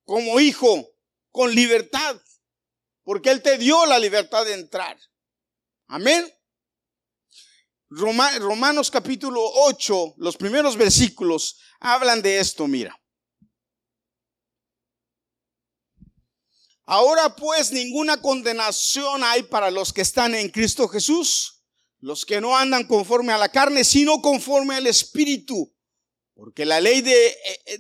[0.05, 0.95] como hijo,
[1.33, 2.23] con libertad,
[3.03, 4.97] porque Él te dio la libertad de entrar.
[5.89, 6.33] Amén.
[7.89, 12.97] Romanos capítulo 8, los primeros versículos hablan de esto, mira.
[16.85, 21.65] Ahora pues ninguna condenación hay para los que están en Cristo Jesús,
[21.99, 25.74] los que no andan conforme a la carne, sino conforme al Espíritu.
[26.35, 27.79] Porque la ley de, eh, eh,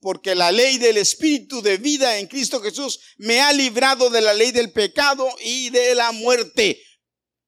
[0.00, 4.34] porque la ley del Espíritu de vida en Cristo Jesús me ha librado de la
[4.34, 6.82] ley del pecado y de la muerte.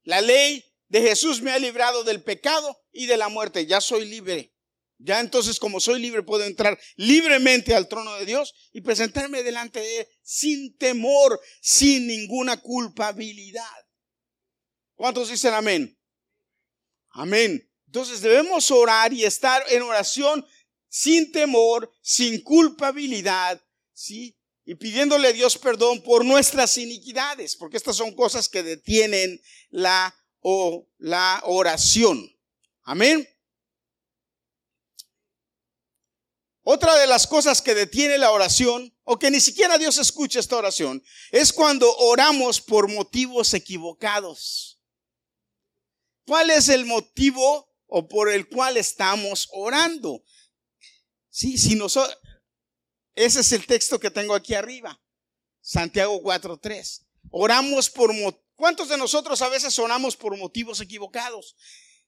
[0.02, 3.66] La ley de Jesús me ha librado del pecado y de la muerte.
[3.66, 4.54] Ya soy libre.
[5.00, 9.78] Ya entonces como soy libre puedo entrar libremente al trono de Dios y presentarme delante
[9.78, 13.86] de Él sin temor, sin ninguna culpabilidad.
[14.96, 15.96] ¿Cuántos dicen amén?
[17.10, 17.67] Amén.
[17.88, 20.46] Entonces debemos orar y estar en oración
[20.90, 24.38] sin temor, sin culpabilidad, ¿sí?
[24.66, 30.14] Y pidiéndole a Dios perdón por nuestras iniquidades, porque estas son cosas que detienen la,
[30.98, 32.30] la oración.
[32.82, 33.26] Amén.
[36.62, 40.58] Otra de las cosas que detiene la oración, o que ni siquiera Dios escucha esta
[40.58, 44.78] oración, es cuando oramos por motivos equivocados.
[46.26, 50.22] ¿Cuál es el motivo o por el cual estamos orando.
[51.28, 52.16] Sí, si nosotros,
[53.14, 55.00] ese es el texto que tengo aquí arriba,
[55.60, 57.04] Santiago 4.3.
[57.30, 58.12] Oramos por,
[58.54, 61.56] ¿cuántos de nosotros a veces oramos por motivos equivocados?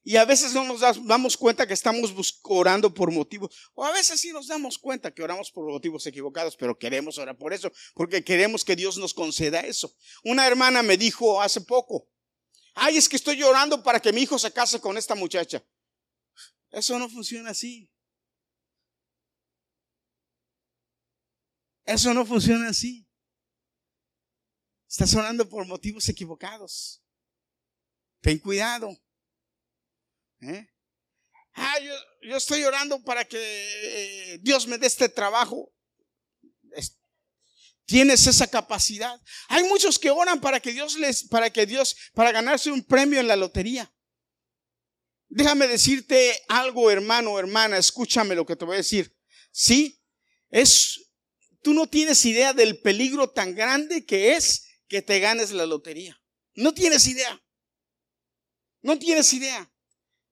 [0.03, 2.11] Y a veces no nos damos cuenta que estamos
[2.43, 6.55] orando por motivos, o a veces sí nos damos cuenta que oramos por motivos equivocados,
[6.55, 9.95] pero queremos orar por eso, porque queremos que Dios nos conceda eso.
[10.23, 12.09] Una hermana me dijo hace poco,
[12.73, 15.63] ay, es que estoy llorando para que mi hijo se case con esta muchacha.
[16.71, 17.89] Eso no funciona así.
[21.85, 23.07] Eso no funciona así.
[24.87, 27.03] Estás orando por motivos equivocados.
[28.21, 28.89] Ten cuidado.
[30.41, 30.67] ¿Eh?
[31.53, 31.75] Ah,
[32.21, 35.73] yo, estoy orando para que eh, Dios me dé este trabajo.
[37.85, 39.19] Tienes esa capacidad.
[39.49, 43.19] Hay muchos que oran para que Dios les, para que Dios, para ganarse un premio
[43.19, 43.93] en la lotería.
[45.33, 49.15] Déjame decirte algo, hermano, hermana, escúchame lo que te voy a decir.
[49.49, 50.03] Sí,
[50.49, 51.09] es,
[51.61, 56.21] tú no tienes idea del peligro tan grande que es que te ganes la lotería.
[56.55, 57.41] No tienes idea.
[58.81, 59.71] No tienes idea.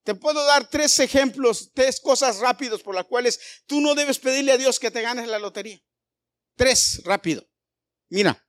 [0.03, 4.51] Te puedo dar tres ejemplos, tres cosas rápidos por las cuales tú no debes pedirle
[4.51, 5.81] a Dios que te ganes la lotería.
[6.57, 7.49] Tres, rápido.
[8.09, 8.45] Mira,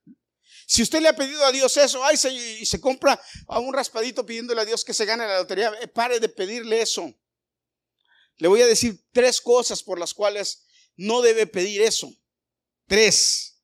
[0.70, 2.16] si usted le ha pedido a Dios eso, ay,
[2.60, 5.88] y se compra a un raspadito pidiéndole a Dios que se gane la lotería, eh,
[5.88, 7.12] pare de pedirle eso.
[8.36, 10.62] Le voy a decir tres cosas por las cuales
[10.94, 12.14] no debe pedir eso.
[12.86, 13.60] Tres.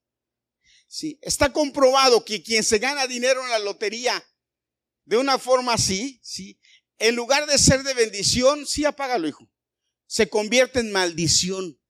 [0.89, 4.21] Sí, está comprobado que quien se gana dinero en la lotería
[5.05, 6.59] de una forma así, sí,
[6.99, 9.49] en lugar de ser de bendición, sí apágalo, hijo.
[10.09, 11.81] Se convierte en maldición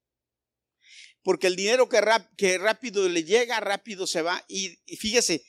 [1.27, 2.01] porque el dinero que,
[2.37, 4.45] que rápido le llega, rápido se va.
[4.47, 5.45] Y, fíjese,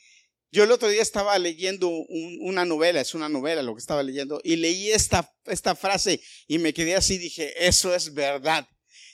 [0.49, 4.41] yo el otro día estaba leyendo una novela, es una novela lo que estaba leyendo,
[4.43, 8.67] y leí esta, esta frase y me quedé así, dije, eso es verdad.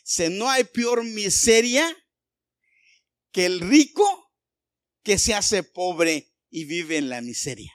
[0.05, 1.85] Se no hay peor miseria
[3.33, 4.31] que el rico
[5.03, 7.73] que se hace pobre y vive en la miseria.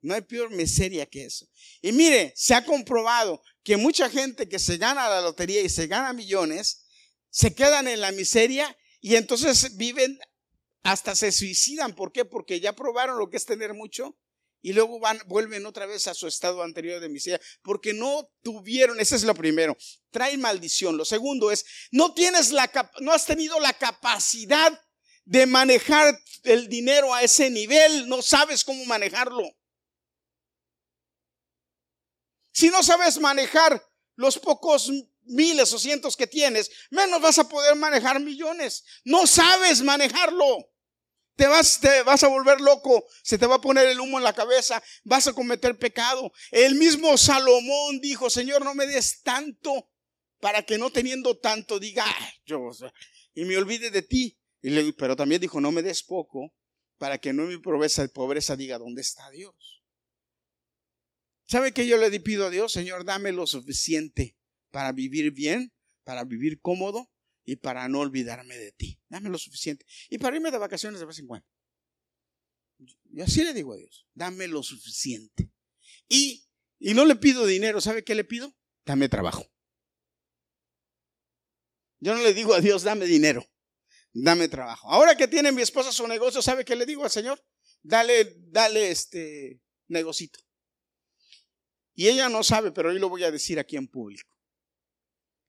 [0.00, 1.46] No hay peor miseria que eso.
[1.82, 5.88] Y mire, se ha comprobado que mucha gente que se gana la lotería y se
[5.88, 6.86] gana millones,
[7.38, 10.18] se quedan en la miseria y entonces viven,
[10.82, 11.94] hasta se suicidan.
[11.94, 12.24] ¿Por qué?
[12.24, 14.18] Porque ya probaron lo que es tener mucho
[14.60, 18.98] y luego van, vuelven otra vez a su estado anterior de miseria, porque no tuvieron,
[18.98, 19.76] ese es lo primero,
[20.10, 20.96] trae maldición.
[20.96, 24.84] Lo segundo es, no tienes la, no has tenido la capacidad
[25.24, 29.48] de manejar el dinero a ese nivel, no sabes cómo manejarlo.
[32.50, 33.80] Si no sabes manejar
[34.16, 34.90] los pocos
[35.28, 38.84] miles o cientos que tienes, menos vas a poder manejar millones.
[39.04, 40.70] No sabes manejarlo.
[41.36, 44.24] Te vas, te vas a volver loco, se te va a poner el humo en
[44.24, 46.32] la cabeza, vas a cometer pecado.
[46.50, 49.88] El mismo Salomón dijo, Señor, no me des tanto
[50.40, 52.04] para que no teniendo tanto diga,
[52.44, 52.70] yo,
[53.34, 54.36] y me olvide de ti.
[54.60, 56.52] Y pero también dijo, no me des poco
[56.98, 59.84] para que no mi pobreza, pobreza diga, ¿dónde está Dios?
[61.46, 64.37] ¿Sabe que yo le pido a Dios, Señor, dame lo suficiente
[64.70, 65.72] para vivir bien,
[66.04, 67.10] para vivir cómodo
[67.44, 69.00] y para no olvidarme de ti.
[69.08, 69.86] Dame lo suficiente.
[70.08, 71.46] Y para irme de vacaciones de vez en cuando.
[73.10, 75.50] Y así le digo a Dios, dame lo suficiente.
[76.08, 76.46] Y,
[76.78, 78.54] y no le pido dinero, ¿sabe qué le pido?
[78.84, 79.50] Dame trabajo.
[82.00, 83.44] Yo no le digo a Dios, dame dinero,
[84.12, 84.90] dame trabajo.
[84.90, 87.42] Ahora que tiene mi esposa su negocio, ¿sabe qué le digo al Señor?
[87.82, 90.38] Dale, dale este negocito.
[91.94, 94.37] Y ella no sabe, pero hoy lo voy a decir aquí en público.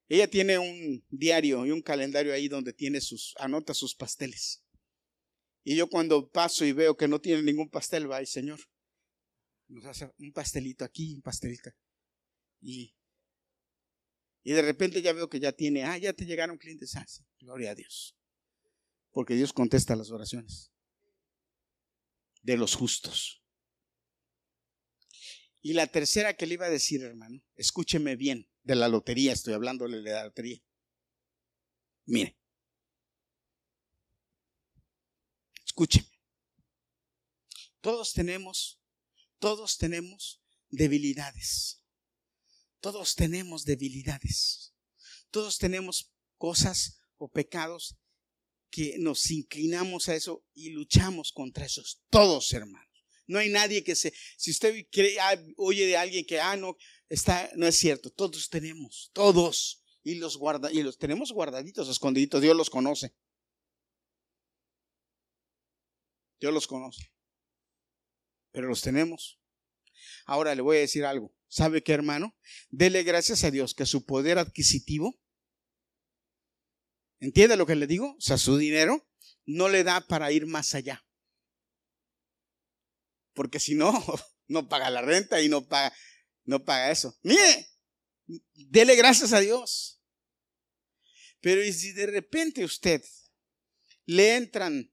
[0.10, 4.64] Ella tiene un diario y un calendario ahí donde tiene sus, anota sus pasteles.
[5.64, 8.60] Y yo cuando paso y veo que no tiene ningún pastel, va, Señor,
[9.68, 11.70] nos hace un pastelito aquí, un pastelito.
[12.60, 12.96] Y,
[14.44, 16.96] y de repente ya veo que ya tiene, ah, ya te llegaron clientes.
[16.96, 17.06] Ah,
[17.40, 18.18] gloria a Dios.
[19.12, 20.72] Porque Dios contesta las oraciones
[22.42, 23.44] de los justos.
[25.62, 29.56] Y la tercera que le iba a decir, hermano, escúcheme bien de la lotería, estoy
[29.56, 30.62] hablándole de la lotería.
[32.06, 32.38] Mire,
[35.66, 36.08] escúcheme.
[37.82, 38.80] Todos tenemos,
[39.40, 41.84] todos tenemos debilidades.
[42.80, 44.76] Todos tenemos debilidades.
[45.32, 47.98] Todos tenemos cosas o pecados
[48.70, 52.04] que nos inclinamos a eso y luchamos contra esos.
[52.12, 52.88] Todos, hermanos.
[53.26, 54.86] No hay nadie que se, si usted
[55.22, 56.76] ah, oye de alguien que, ah, no,
[57.10, 62.42] está, no es cierto, todos tenemos, todos, y los guarda, y los tenemos guardaditos, escondiditos,
[62.42, 63.16] Dios los conoce.
[66.40, 67.12] Dios los conoce.
[68.52, 69.40] Pero los tenemos.
[70.26, 71.36] Ahora le voy a decir algo.
[71.48, 72.36] ¿Sabe qué, hermano?
[72.70, 75.20] Dele gracias a Dios que su poder adquisitivo,
[77.20, 78.16] ¿entiende lo que le digo?
[78.16, 79.08] O sea, su dinero
[79.46, 81.06] no le da para ir más allá.
[83.34, 83.92] Porque si no,
[84.48, 85.94] no paga la renta y no paga,
[86.50, 87.18] no paga eso.
[87.22, 87.70] Mire,
[88.54, 90.02] dele gracias a Dios.
[91.42, 93.04] Pero ¿y si de repente usted
[94.06, 94.92] le entran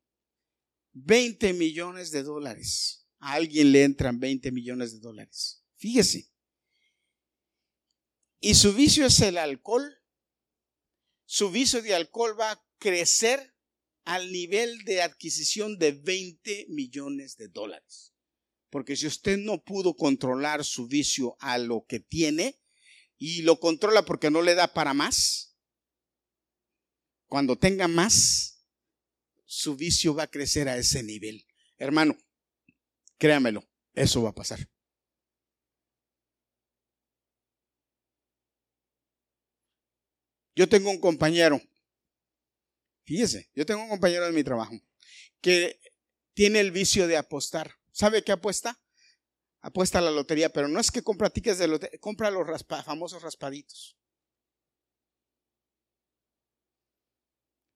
[0.92, 3.09] 20 millones de dólares?
[3.19, 5.64] A alguien le entran 20 millones de dólares.
[5.77, 6.31] Fíjese.
[8.38, 9.97] Y su vicio es el alcohol.
[11.25, 13.57] Su vicio de alcohol va a crecer
[14.05, 18.12] al nivel de adquisición de 20 millones de dólares.
[18.70, 22.61] Porque si usted no pudo controlar su vicio a lo que tiene
[23.16, 25.57] y lo controla porque no le da para más,
[27.26, 28.66] cuando tenga más,
[29.44, 31.46] su vicio va a crecer a ese nivel.
[31.79, 32.16] Hermano,
[33.18, 34.68] créamelo, eso va a pasar.
[40.55, 41.61] Yo tengo un compañero,
[43.05, 44.74] fíjese, yo tengo un compañero en mi trabajo
[45.42, 45.81] que
[46.33, 47.76] tiene el vicio de apostar.
[47.96, 48.78] ¿Sabe qué apuesta?
[49.62, 52.46] Apuesta a la lotería, pero no es que compra tickets de lotería, compra los
[52.85, 53.96] famosos raspaditos.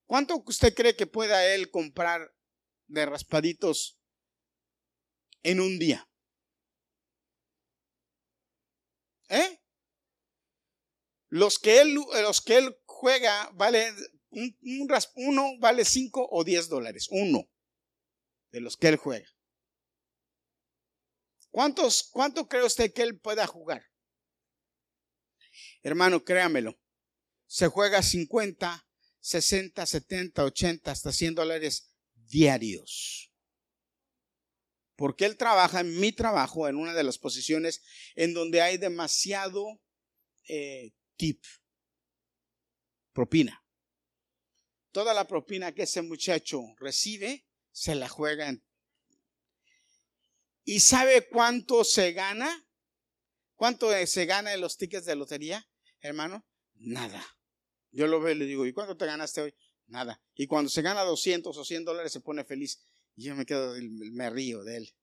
[0.06, 2.34] ¿Cuánto usted cree que pueda él comprar
[2.86, 3.98] de raspaditos
[5.42, 6.06] en un día?
[9.30, 9.58] ¿Eh?
[11.30, 13.90] Los que él, los que él juega vale
[14.28, 14.54] un,
[15.14, 17.48] uno vale 5 o 10 dólares, uno
[18.50, 19.39] de los que él juega.
[21.50, 23.84] ¿Cuántos, ¿Cuánto cree usted que él pueda jugar?
[25.82, 26.78] Hermano, créamelo.
[27.46, 28.86] Se juega 50,
[29.18, 33.32] 60, 70, 80, hasta 100 dólares diarios.
[34.94, 37.82] Porque él trabaja en mi trabajo, en una de las posiciones
[38.14, 39.80] en donde hay demasiado
[40.46, 41.42] eh, tip,
[43.12, 43.64] propina.
[44.92, 48.62] Toda la propina que ese muchacho recibe, se la juega en
[50.64, 52.66] ¿Y sabe cuánto se gana?
[53.54, 55.68] ¿Cuánto se gana en los tickets de lotería,
[56.00, 56.46] hermano?
[56.74, 57.24] Nada.
[57.92, 59.54] Yo lo veo y le digo, ¿y cuánto te ganaste hoy?
[59.86, 60.22] Nada.
[60.34, 62.80] Y cuando se gana 200 o 100 dólares se pone feliz.
[63.16, 63.74] Y yo me quedo,
[64.12, 64.94] me río de él.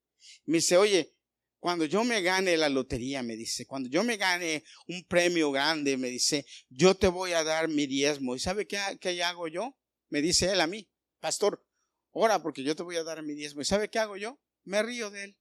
[0.46, 1.14] Me dice, oye,
[1.60, 5.98] cuando yo me gane la lotería, me dice, cuando yo me gane un premio grande,
[5.98, 8.36] me dice, yo te voy a dar mi diezmo.
[8.36, 9.78] ¿Y sabe qué, qué hago yo?
[10.10, 10.90] Me dice él a mí,
[11.20, 11.66] pastor,
[12.12, 13.62] ora porque yo te voy a dar mi diezmo.
[13.62, 14.40] ¿Y sabe qué hago yo?
[14.64, 15.38] Me río de él.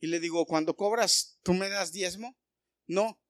[0.00, 2.36] Y le digo, cuando cobras, ¿tú me das diezmo?
[2.86, 3.20] No.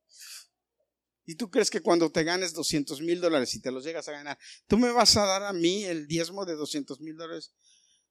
[1.25, 4.13] ¿Y tú crees que cuando te ganes 200 mil dólares y te los llegas a
[4.13, 7.55] ganar, tú me vas a dar a mí el diezmo de 200 mil dólares?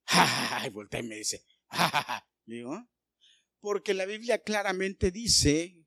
[0.66, 1.44] Y voltea y me dice,
[2.46, 2.90] digo, ah".
[3.60, 5.84] porque la Biblia claramente dice,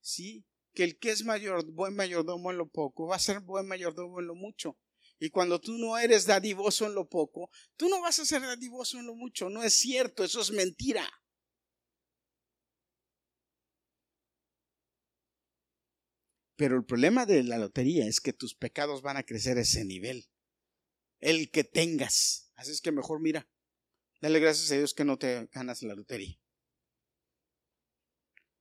[0.00, 0.44] ¿sí?
[0.72, 4.20] Que el que es mayor, buen mayordomo en lo poco, va a ser buen mayordomo
[4.20, 4.78] en lo mucho.
[5.20, 8.98] Y cuando tú no eres dadivoso en lo poco, tú no vas a ser dadivoso
[8.98, 9.48] en lo mucho.
[9.48, 11.08] No es cierto, eso es mentira.
[16.56, 19.84] Pero el problema de la lotería es que tus pecados van a crecer a ese
[19.84, 20.28] nivel.
[21.20, 22.52] El que tengas.
[22.54, 23.48] Así es que mejor mira.
[24.20, 26.38] Dale gracias a Dios que no te ganas la lotería.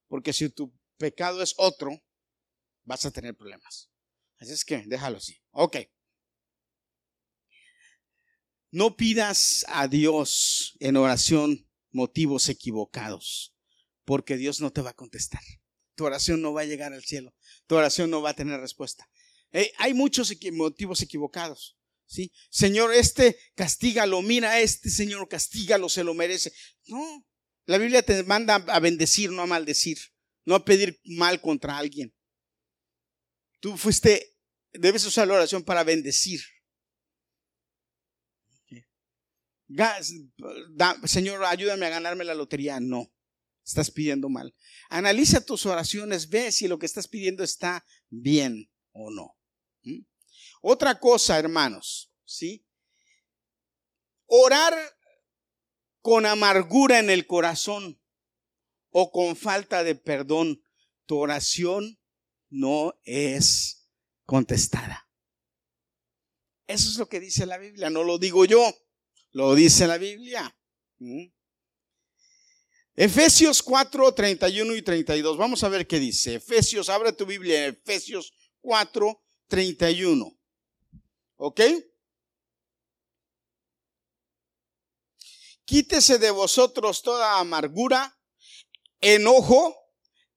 [0.08, 2.04] Porque si tu pecado es otro,
[2.84, 3.90] vas a tener problemas.
[4.38, 5.42] Así es que déjalo así.
[5.52, 5.78] Ok.
[8.72, 13.56] No pidas a Dios en oración motivos equivocados,
[14.04, 15.44] porque Dios no te va a contestar.
[15.96, 17.34] Tu oración no va a llegar al cielo.
[17.68, 19.10] Tu oración no va a tener respuesta.
[19.52, 21.78] Eh, hay muchos motivos equivocados.
[22.06, 22.32] ¿sí?
[22.50, 26.52] Señor, este castígalo, mira este Señor, castígalo, se lo merece.
[26.88, 27.26] No,
[27.66, 30.00] la Biblia te manda a bendecir, no a maldecir,
[30.46, 32.14] no a pedir mal contra alguien.
[33.60, 34.36] Tú fuiste,
[34.74, 36.42] debes usar la oración para bendecir.
[41.06, 42.80] Señor, ayúdame a ganarme la lotería.
[42.80, 43.13] No,
[43.66, 44.56] estás pidiendo mal.
[44.90, 49.38] Analiza tus oraciones, ve si lo que estás pidiendo está bien o no.
[50.62, 52.66] Otra cosa, hermanos, ¿sí?
[54.26, 54.74] Orar
[56.02, 58.02] con amargura en el corazón
[58.90, 60.64] o con falta de perdón,
[61.06, 62.00] tu oración
[62.50, 63.90] no es
[64.26, 65.10] contestada.
[66.68, 68.74] Eso es lo que dice la Biblia, no lo digo yo.
[69.32, 70.56] Lo dice la Biblia.
[72.96, 75.38] Efesios 4, 31 y 32.
[75.38, 76.36] Vamos a ver qué dice.
[76.36, 80.38] Efesios, abre tu Biblia, Efesios 4, 31.
[81.38, 81.62] ¿Ok?
[85.66, 88.16] Quítese de vosotros toda amargura,
[89.02, 89.76] enojo,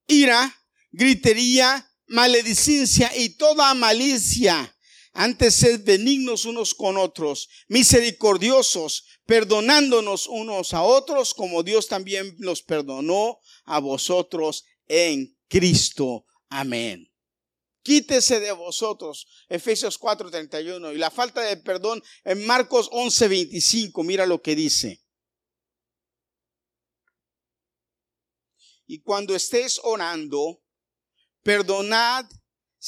[0.06, 0.54] ira,
[0.92, 4.75] gritería, maledicencia y toda malicia
[5.16, 12.62] antes sed benignos unos con otros, misericordiosos, perdonándonos unos a otros, como Dios también los
[12.62, 16.26] perdonó a vosotros en Cristo.
[16.48, 17.10] Amén.
[17.82, 24.42] Quítese de vosotros, Efesios 4:31, y la falta de perdón en Marcos 11:25, mira lo
[24.42, 25.02] que dice.
[28.86, 30.62] Y cuando estés orando,
[31.42, 32.26] perdonad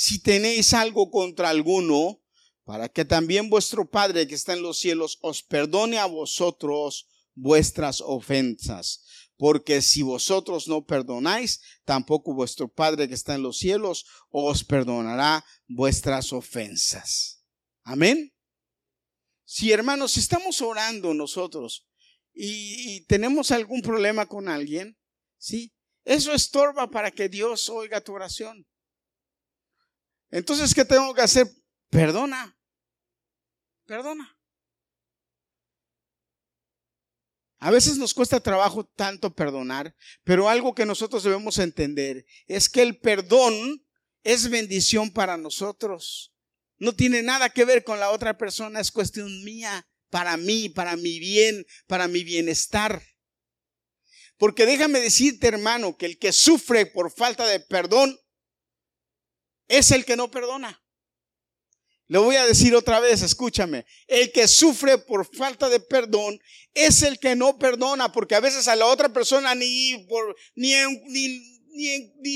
[0.00, 2.22] si tenéis algo contra alguno,
[2.62, 8.00] para que también vuestro Padre que está en los cielos os perdone a vosotros vuestras
[8.00, 9.02] ofensas.
[9.36, 15.44] Porque si vosotros no perdonáis, tampoco vuestro Padre que está en los cielos os perdonará
[15.66, 17.42] vuestras ofensas.
[17.82, 18.32] Amén.
[19.44, 21.88] Si hermanos, estamos orando nosotros
[22.32, 24.96] y, y tenemos algún problema con alguien,
[25.38, 25.74] ¿sí?
[26.04, 28.64] Eso estorba para que Dios oiga tu oración.
[30.30, 31.48] Entonces, ¿qué tengo que hacer?
[31.90, 32.56] Perdona.
[33.86, 34.38] Perdona.
[37.60, 42.82] A veces nos cuesta trabajo tanto perdonar, pero algo que nosotros debemos entender es que
[42.82, 43.84] el perdón
[44.22, 46.32] es bendición para nosotros.
[46.76, 50.96] No tiene nada que ver con la otra persona, es cuestión mía, para mí, para
[50.96, 53.02] mi bien, para mi bienestar.
[54.36, 58.16] Porque déjame decirte, hermano, que el que sufre por falta de perdón
[59.68, 60.82] es el que no perdona.
[62.08, 63.84] Lo voy a decir otra vez, escúchame.
[64.06, 66.40] El que sufre por falta de perdón
[66.72, 69.92] es el que no perdona, porque a veces a la otra persona ni,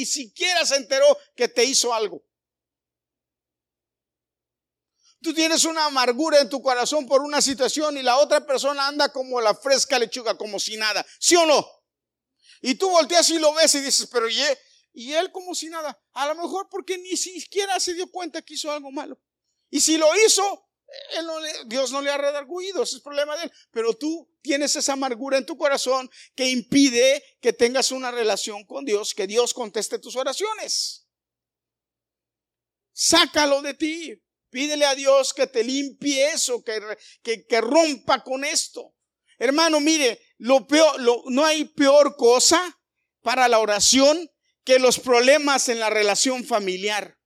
[0.05, 2.23] siquiera se enteró que te hizo algo.
[5.23, 9.11] Tú tienes una amargura en tu corazón por una situación y la otra persona anda
[9.11, 11.07] como la fresca lechuga, como si nada.
[11.19, 11.67] ¿Sí o no?
[12.61, 14.39] Y tú volteas y lo ves y dices, pero ¿y
[14.93, 15.99] y él como si nada.
[16.13, 19.21] A lo mejor porque ni siquiera se dio cuenta que hizo algo malo.
[19.71, 20.69] Y si lo hizo,
[21.67, 23.53] Dios no le ha redarguido, ese es el problema de él.
[23.71, 28.85] Pero tú tienes esa amargura en tu corazón que impide que tengas una relación con
[28.85, 31.07] Dios, que Dios conteste tus oraciones.
[32.93, 34.23] Sácalo de ti.
[34.51, 36.79] Pídele a Dios que te limpie eso, que,
[37.23, 38.95] que, que rompa con esto.
[39.39, 42.79] Hermano, mire, lo peor, no hay peor cosa
[43.23, 44.31] para la oración
[44.65, 47.19] que los problemas en la relación familiar.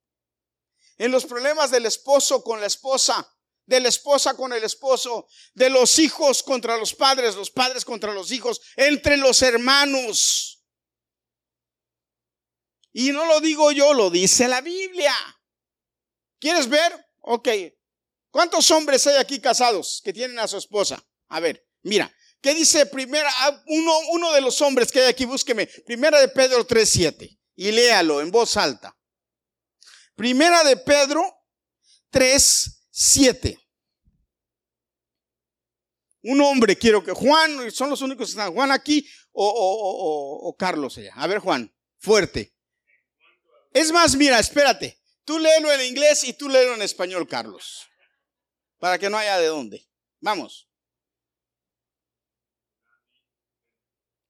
[0.98, 5.68] En los problemas del esposo con la esposa, de la esposa con el esposo, de
[5.68, 10.64] los hijos contra los padres, los padres contra los hijos, entre los hermanos.
[12.92, 15.14] Y no lo digo yo, lo dice la Biblia.
[16.38, 17.06] ¿Quieres ver?
[17.20, 17.48] Ok.
[18.30, 21.04] ¿Cuántos hombres hay aquí casados que tienen a su esposa?
[21.28, 22.10] A ver, mira.
[22.40, 23.30] ¿Qué dice primera?
[23.40, 25.66] Ah, uno, uno de los hombres que hay aquí, búsqueme.
[25.84, 27.38] Primera de Pedro 3.7.
[27.56, 28.96] Y léalo en voz alta.
[30.14, 31.22] Primera de Pedro
[32.12, 33.58] 3.7.
[36.22, 40.56] Un hombre, quiero que Juan, son los únicos que están, Juan aquí o, o, o
[40.56, 41.12] Carlos allá.
[41.14, 42.54] A ver, Juan, fuerte.
[43.72, 45.00] Es más, mira, espérate.
[45.24, 47.86] Tú léelo en inglés y tú léelo en español, Carlos.
[48.78, 49.88] Para que no haya de dónde.
[50.20, 50.65] Vamos.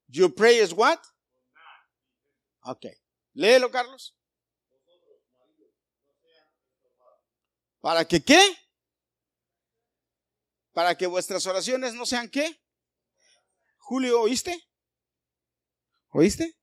[0.08, 1.00] You pray is what?
[2.62, 2.86] Ok.
[3.34, 4.14] Léelo, Carlos.
[7.80, 8.40] ¿Para que qué?
[10.72, 12.60] Para que vuestras oraciones no sean qué?
[13.78, 14.68] Julio, ¿oíste?
[16.10, 16.56] ¿Oíste?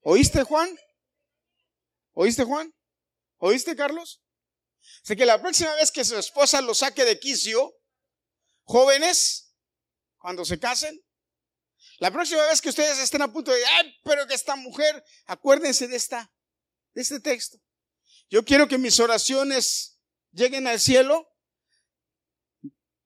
[0.00, 0.76] ¿Oíste, Juan?
[2.12, 2.74] ¿Oíste, Juan?
[3.38, 4.22] ¿Oíste, Carlos?
[5.02, 7.74] Sé que la próxima vez que su esposa lo saque de quicio,
[8.64, 9.54] jóvenes,
[10.18, 11.00] cuando se casen,
[11.98, 15.88] la próxima vez que ustedes estén a punto de, ay, pero que esta mujer, acuérdense
[15.88, 16.30] de esta,
[16.94, 17.58] de este texto.
[18.28, 19.98] Yo quiero que mis oraciones
[20.32, 21.28] lleguen al cielo.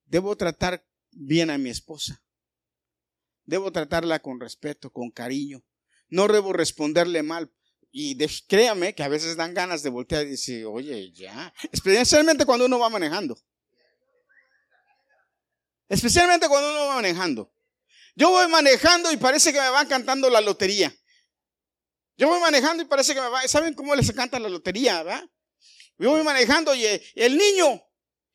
[0.07, 2.23] Debo tratar bien a mi esposa.
[3.45, 5.63] Debo tratarla con respeto, con cariño.
[6.09, 7.53] No debo responderle mal.
[7.93, 8.17] Y
[8.47, 11.53] créame que a veces dan ganas de voltear y decir, oye, ya.
[11.73, 13.39] Especialmente cuando uno va manejando.
[15.89, 17.53] Especialmente cuando uno va manejando.
[18.21, 20.95] Yo voy manejando y parece que me van cantando la lotería.
[22.19, 23.49] Yo voy manejando y parece que me va.
[23.49, 25.25] ¿Saben cómo les canta la lotería, verdad?
[25.97, 27.83] Yo voy manejando y el niño,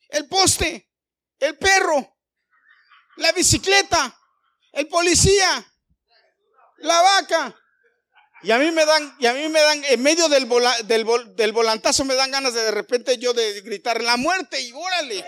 [0.08, 0.90] el poste,
[1.38, 2.18] el perro,
[3.18, 4.12] la bicicleta,
[4.72, 5.72] el policía,
[6.78, 7.56] la vaca,
[8.42, 10.48] y a mí me dan, y a mí me dan, en medio del,
[11.36, 15.24] del, volantazo me dan ganas de de repente yo de gritar la muerte y órale.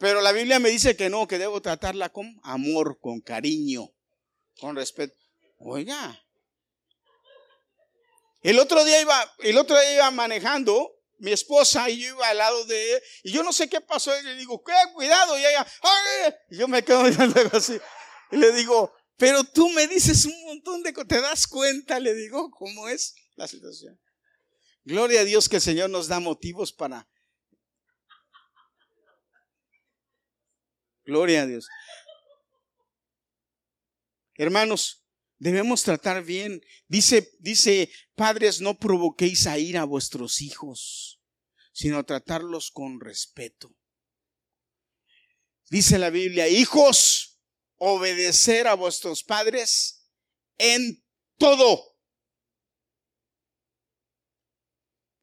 [0.00, 3.92] Pero la Biblia me dice que no, que debo tratarla con amor, con cariño,
[4.58, 5.14] con respeto.
[5.58, 6.18] Oiga.
[8.40, 12.38] El otro día iba, el otro día iba manejando mi esposa y yo iba al
[12.38, 14.72] lado de ella y yo no sé qué pasó y le digo, ¿qué?
[14.94, 15.38] Cuidado.
[15.38, 16.32] Y ella, ¡ay!
[16.50, 17.78] Y yo me quedo mirando así
[18.32, 22.00] y le digo, pero tú me dices un montón de cosas, ¿te das cuenta?
[22.00, 24.00] Le digo, ¿cómo es la situación?
[24.82, 27.06] Gloria a Dios que el Señor nos da motivos para...
[31.10, 31.66] Gloria a Dios.
[34.36, 35.04] Hermanos,
[35.38, 36.62] debemos tratar bien.
[36.86, 41.20] Dice, dice, padres, no provoquéis a ir a vuestros hijos,
[41.72, 43.74] sino tratarlos con respeto.
[45.68, 47.40] Dice la Biblia, hijos,
[47.74, 50.08] obedecer a vuestros padres
[50.58, 51.04] en
[51.38, 51.98] todo.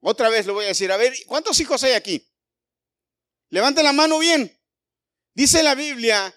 [0.02, 0.92] Otra vez lo voy a decir.
[0.92, 2.30] A ver, ¿cuántos hijos hay aquí?
[3.48, 4.57] Levanten la mano bien.
[5.38, 6.34] Dice la Biblia,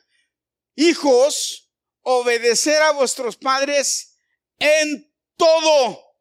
[0.75, 1.73] hijos,
[2.03, 4.19] obedecer a vuestros padres
[4.59, 6.19] en todo.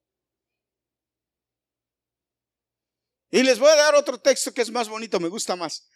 [3.32, 5.90] Y les voy a dar otro texto que es más bonito, me gusta más.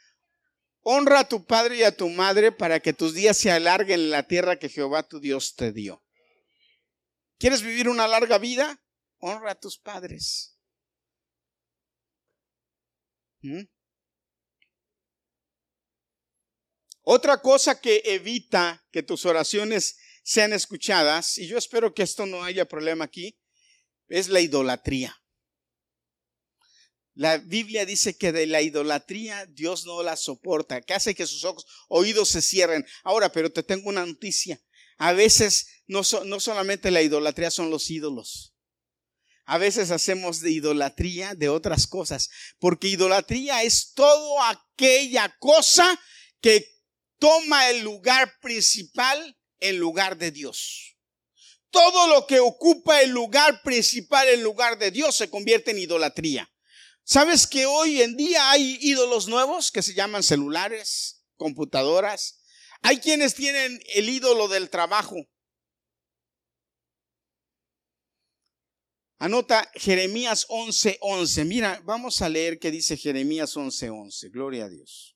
[0.82, 4.10] Honra a tu padre y a tu madre para que tus días se alarguen en
[4.10, 6.04] la tierra que Jehová tu Dios te dio.
[7.38, 8.84] ¿Quieres vivir una larga vida?
[9.20, 10.60] Honra a tus padres.
[13.40, 13.73] ¿Mm?
[17.04, 22.43] Otra cosa que evita que tus oraciones sean escuchadas, y yo espero que esto no
[22.43, 23.38] haya problema aquí,
[24.08, 25.22] es la idolatría.
[27.14, 31.43] La Biblia dice que de la idolatría Dios no la soporta, que hace que sus
[31.43, 32.86] ojos, oídos se cierren.
[33.04, 34.60] Ahora, pero te tengo una noticia.
[34.97, 38.56] A veces no, no solamente la idolatría son los ídolos.
[39.45, 42.30] A veces hacemos de idolatría de otras cosas,
[42.60, 45.99] porque idolatría es todo aquella cosa
[46.41, 46.73] que
[47.20, 50.97] toma el lugar principal en lugar de Dios.
[51.70, 56.49] Todo lo que ocupa el lugar principal en lugar de Dios se convierte en idolatría.
[57.03, 62.43] ¿Sabes que hoy en día hay ídolos nuevos que se llaman celulares, computadoras?
[62.82, 65.16] Hay quienes tienen el ídolo del trabajo.
[69.18, 71.45] Anota Jeremías 11:11.
[71.45, 74.30] Mira, vamos a leer qué dice Jeremías 11:11.
[74.30, 75.12] Gloria a Dios.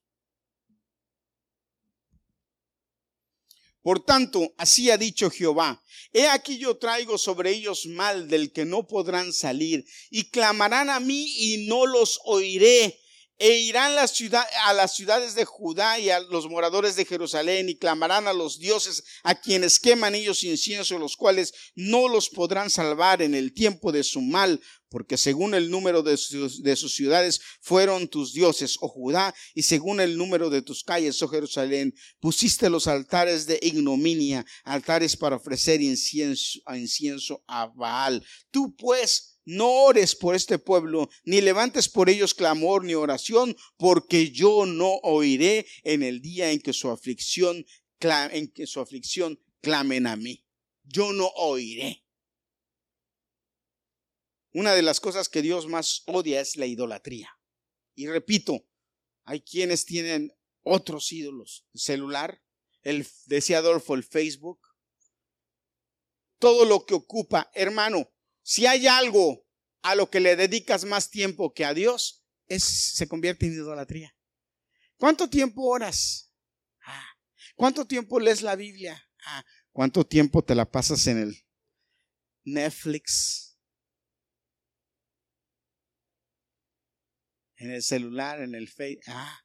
[3.88, 5.81] Por tanto, así ha dicho Jehová,
[6.11, 10.99] he aquí yo traigo sobre ellos mal del que no podrán salir, y clamarán a
[10.99, 12.99] mí y no los oiré,
[13.39, 18.27] e irán a las ciudades de Judá y a los moradores de Jerusalén y clamarán
[18.27, 23.35] a los dioses a quienes queman ellos incienso, los cuales no los podrán salvar en
[23.35, 24.59] el tiempo de su mal,
[24.89, 29.63] porque según el número de sus, de sus ciudades fueron tus dioses, oh Judá, y
[29.63, 35.35] según el número de tus calles, oh Jerusalén, pusiste los altares de ignominia, altares para
[35.35, 38.25] ofrecer incienso, incienso a Baal.
[38.49, 44.31] Tú pues, no ores por este pueblo, ni levantes por ellos clamor ni oración, porque
[44.31, 47.65] yo no oiré en el día en que su aflicción,
[48.01, 50.45] en que su aflicción clamen a mí.
[50.83, 52.03] Yo no oiré.
[54.51, 57.29] Una de las cosas que Dios más odia es la idolatría.
[57.95, 58.65] Y repito,
[59.23, 60.33] hay quienes tienen
[60.63, 62.43] otros ídolos, el celular,
[62.81, 64.59] el, decía Adolfo, el Facebook,
[66.37, 68.11] todo lo que ocupa, hermano,
[68.47, 69.45] si hay algo
[69.81, 74.15] a lo que le dedicas más tiempo que a Dios, es, se convierte en idolatría.
[74.95, 76.33] ¿Cuánto tiempo oras?
[76.85, 77.05] Ah.
[77.57, 79.05] ¿Cuánto tiempo lees la Biblia?
[79.25, 79.43] Ah.
[79.73, 81.45] ¿Cuánto tiempo te la pasas en el
[82.45, 83.59] Netflix?
[87.57, 89.03] En el celular, en el Facebook.
[89.07, 89.41] Ah,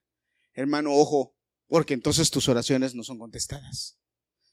[0.53, 1.37] hermano, ojo,
[1.67, 3.99] porque entonces tus oraciones no son contestadas.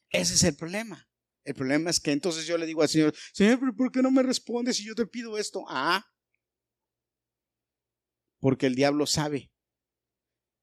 [0.09, 1.07] Ese es el problema.
[1.43, 4.23] El problema es que entonces yo le digo al Señor, Señor, ¿por qué no me
[4.23, 5.63] respondes si yo te pido esto?
[5.67, 6.05] Ah,
[8.39, 9.51] porque el diablo sabe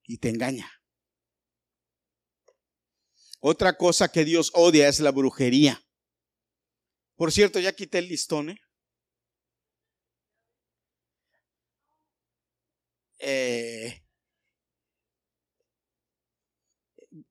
[0.05, 0.71] y te engaña.
[3.41, 5.83] Otra cosa que Dios odia es la brujería.
[7.17, 8.51] Por cierto, ya quité el listón.
[8.51, 8.59] ¿eh?
[13.19, 14.03] Eh,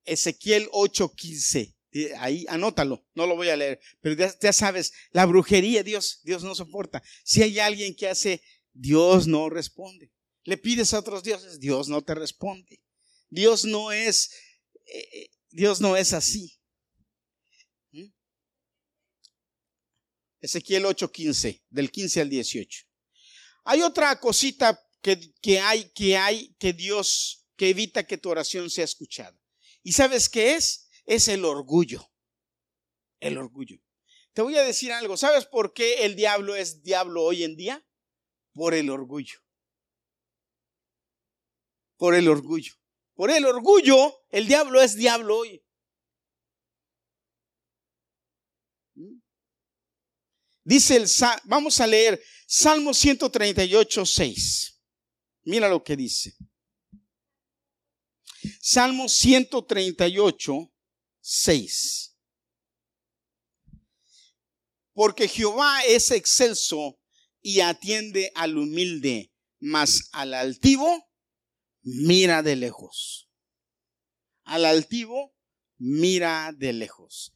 [0.05, 1.74] Ezequiel 8:15.
[2.17, 6.53] Ahí anótalo, no lo voy a leer, pero ya, sabes, la brujería, Dios, Dios no
[6.53, 7.01] soporta.
[7.23, 8.41] Si hay alguien que hace,
[8.73, 10.11] Dios no responde.
[10.43, 12.81] Le pides a otros dioses, Dios no te responde.
[13.29, 14.29] Dios no es,
[14.85, 16.59] eh, eh, Dios no es así.
[17.91, 18.07] ¿Mm?
[20.41, 22.85] Ezequiel 8:15, del 15 al 18.
[23.63, 28.69] Hay otra cosita que, que, hay, que hay, que Dios, que evita que tu oración
[28.69, 29.39] sea escuchada.
[29.81, 30.84] ¿Y sabes qué es?
[31.05, 32.11] Es el orgullo.
[33.19, 33.77] El orgullo.
[34.33, 35.17] Te voy a decir algo.
[35.17, 37.85] ¿Sabes por qué el diablo es diablo hoy en día?
[38.53, 39.39] Por el orgullo.
[41.97, 42.73] Por el orgullo.
[43.13, 45.65] Por el orgullo, el diablo es diablo hoy.
[48.95, 49.21] ¿Mm?
[50.65, 51.07] Dice el,
[51.45, 54.81] vamos a leer Salmo 138, 6.
[55.43, 56.35] Mira lo que dice.
[58.59, 60.74] Salmo 138,
[61.27, 62.15] 6.
[64.93, 66.99] Porque Jehová es excelso
[67.41, 71.09] y atiende al humilde, mas al altivo
[71.81, 73.27] mira de lejos.
[74.43, 75.35] Al altivo
[75.79, 77.33] mira de lejos.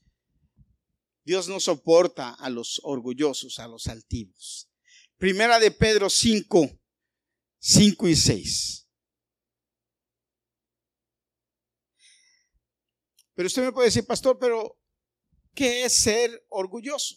[1.25, 4.69] Dios no soporta a los orgullosos, a los altivos.
[5.17, 6.79] Primera de Pedro 5,
[7.57, 8.78] 5 y 6.
[13.39, 14.77] Pero usted me puede decir, pastor, pero
[15.53, 17.15] ¿qué es ser orgulloso?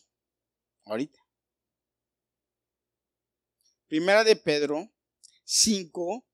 [0.84, 1.18] Ahorita.
[3.88, 4.88] Primera de Pedro
[5.42, 6.24] 5,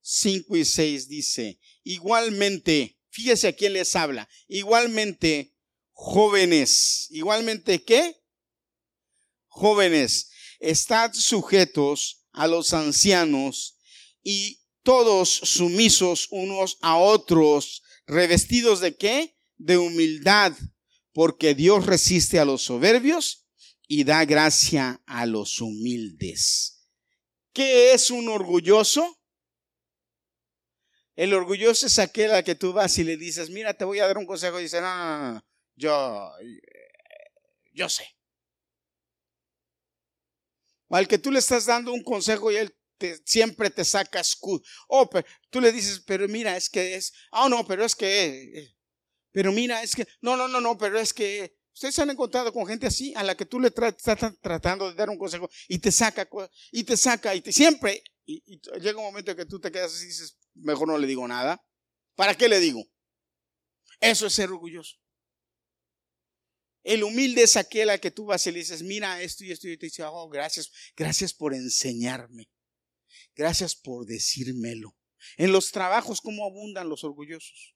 [0.00, 5.54] 5 y 6 dice, igualmente, fíjese a quién les habla, igualmente
[5.92, 8.24] jóvenes, igualmente qué?
[9.48, 13.76] Jóvenes, estad sujetos a los ancianos
[14.22, 19.33] y todos sumisos unos a otros, revestidos de qué?
[19.56, 20.52] De humildad,
[21.12, 23.46] porque Dios resiste a los soberbios
[23.86, 26.88] y da gracia a los humildes.
[27.52, 29.20] ¿Qué es un orgulloso?
[31.14, 34.06] El orgulloso es aquel al que tú vas y le dices, mira, te voy a
[34.06, 34.58] dar un consejo.
[34.58, 35.46] Y dice, no, no, no,
[35.76, 36.32] yo,
[37.72, 38.08] yo sé.
[40.88, 42.76] O al que tú le estás dando un consejo y él
[43.24, 44.62] siempre te saca escudo.
[44.88, 48.58] Oh, pero tú le dices, pero mira, es que es, oh no, pero es que
[48.58, 48.73] eh,
[49.34, 52.52] pero mira, es que, no, no, no, no, pero es que ustedes se han encontrado
[52.52, 55.80] con gente así a la que tú le estás tratando de dar un consejo y
[55.80, 56.28] te saca,
[56.70, 60.04] y te saca, y te, siempre Y, llega un momento que tú te quedas así
[60.04, 61.60] y dices, mejor no le digo nada.
[62.14, 62.84] ¿Para qué le digo?
[64.00, 64.98] Eso es ser orgulloso.
[66.84, 69.66] El humilde es aquel a que tú vas y le dices, mira esto y esto
[69.66, 72.48] y te dice, oh, gracias, gracias por enseñarme.
[73.34, 74.96] Gracias por decírmelo.
[75.36, 77.73] En los trabajos, ¿cómo abundan los orgullosos?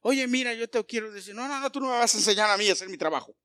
[0.00, 2.50] Oye, mira, yo te quiero decir, no, no, no, tú no me vas a enseñar
[2.50, 3.36] a mí a hacer mi trabajo.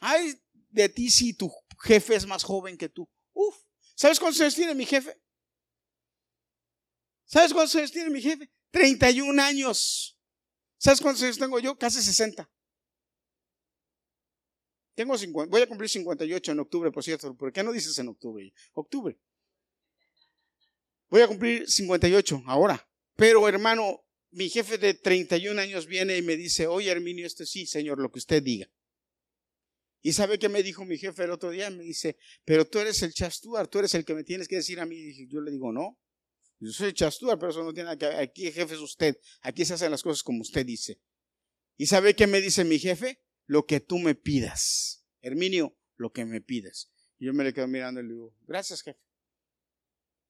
[0.00, 1.50] Ay, de ti si tu
[1.82, 3.08] jefe es más joven que tú.
[3.32, 3.56] Uf,
[3.94, 5.20] ¿sabes cuántos años tiene mi jefe?
[7.24, 8.50] ¿Sabes cuántos años tiene mi jefe?
[8.70, 10.16] 31 años.
[10.78, 11.76] ¿Sabes cuántos años tengo yo?
[11.76, 12.48] Casi 60.
[14.94, 17.36] Tengo 50, voy a cumplir 58 en octubre, por cierto.
[17.36, 18.52] ¿Por qué no dices en octubre?
[18.72, 19.18] Octubre.
[21.08, 22.88] Voy a cumplir 58 ahora.
[23.16, 27.66] Pero hermano, mi jefe de 31 años viene y me dice, oye Herminio, esto sí,
[27.66, 28.70] señor, lo que usted diga.
[30.02, 31.70] ¿Y sabe qué me dijo mi jefe el otro día?
[31.70, 34.78] Me dice, pero tú eres el chastuar, tú eres el que me tienes que decir
[34.78, 34.96] a mí.
[34.96, 35.98] Y yo le digo, no,
[36.60, 38.20] yo soy chastúa, pero eso no tiene nada que ver.
[38.20, 39.18] Aquí jefe es usted.
[39.40, 41.00] Aquí se hacen las cosas como usted dice.
[41.76, 43.20] ¿Y sabe qué me dice mi jefe?
[43.46, 45.04] Lo que tú me pidas.
[45.20, 46.90] Herminio, lo que me pidas.
[47.18, 49.05] Y yo me le quedo mirando y le digo, gracias jefe.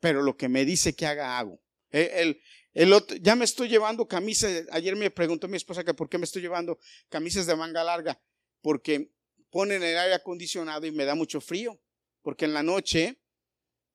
[0.00, 1.60] Pero lo que me dice que haga, hago.
[1.90, 2.40] El,
[2.74, 4.66] el otro, ya me estoy llevando camisas.
[4.70, 6.78] Ayer me preguntó mi esposa que por qué me estoy llevando
[7.08, 8.20] camisas de manga larga.
[8.60, 9.12] Porque
[9.50, 11.80] ponen el aire acondicionado y me da mucho frío.
[12.22, 13.20] Porque en la noche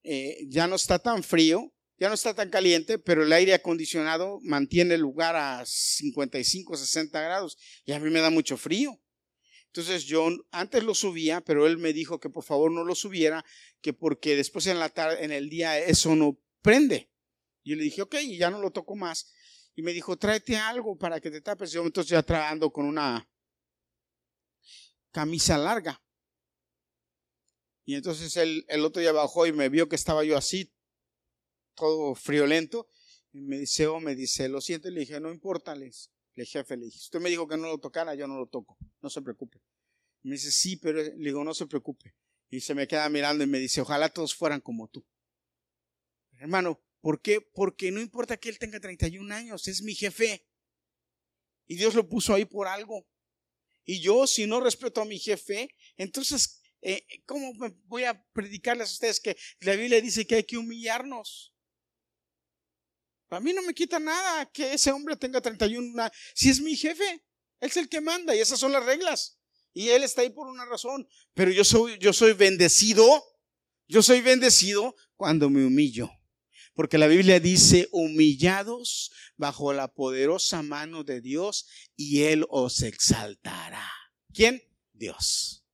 [0.04, 4.39] eh, ya no está tan frío ya no está tan caliente, pero el aire acondicionado
[4.41, 8.99] mantiene el lugar a 55, 60 grados y a mí me da mucho frío.
[9.74, 13.45] Entonces yo antes lo subía, pero él me dijo que por favor no lo subiera,
[13.80, 17.09] que porque después en la tarde, en el día eso no prende.
[17.63, 19.32] Yo le dije, ok, y ya no lo toco más.
[19.74, 21.72] Y me dijo, tráete algo para que te tapes.
[21.72, 23.30] Yo entonces ya trabajando con una
[25.11, 26.03] camisa larga.
[27.86, 30.74] Y entonces el, el otro día bajó y me vio que estaba yo así,
[31.76, 32.89] todo friolento.
[33.32, 34.89] Y me dice, oh, me dice, lo siento.
[34.89, 36.09] Y le dije, no importa, le dije,
[36.45, 39.10] jefe, le dije, usted me dijo que no lo tocara, yo no lo toco, no
[39.10, 39.62] se preocupe.
[40.24, 42.16] Me dice, sí, pero le digo, no se preocupe.
[42.49, 45.06] Y se me queda mirando y me dice, ojalá todos fueran como tú.
[46.34, 47.41] Hermano, ¿por qué?
[47.41, 50.45] Porque no importa que él tenga 31 años, es mi jefe.
[51.68, 53.08] Y Dios lo puso ahí por algo.
[53.86, 57.54] Y yo, si no respeto a mi jefe, entonces, eh, ¿cómo
[57.86, 61.54] voy a predicarles a ustedes que la Biblia dice que hay que humillarnos?
[63.30, 66.16] A mí no me quita nada que ese hombre tenga 31 años.
[66.36, 67.24] Si es mi jefe,
[67.62, 69.39] él es el que manda y esas son las reglas.
[69.74, 71.07] Y él está ahí por una razón.
[71.34, 73.24] Pero yo soy, yo soy bendecido.
[73.88, 76.09] Yo soy bendecido cuando me humillo.
[76.74, 83.89] Porque la Biblia dice, humillados bajo la poderosa mano de Dios y Él os exaltará.
[84.34, 84.62] ¿Quién?
[84.91, 85.66] Dios.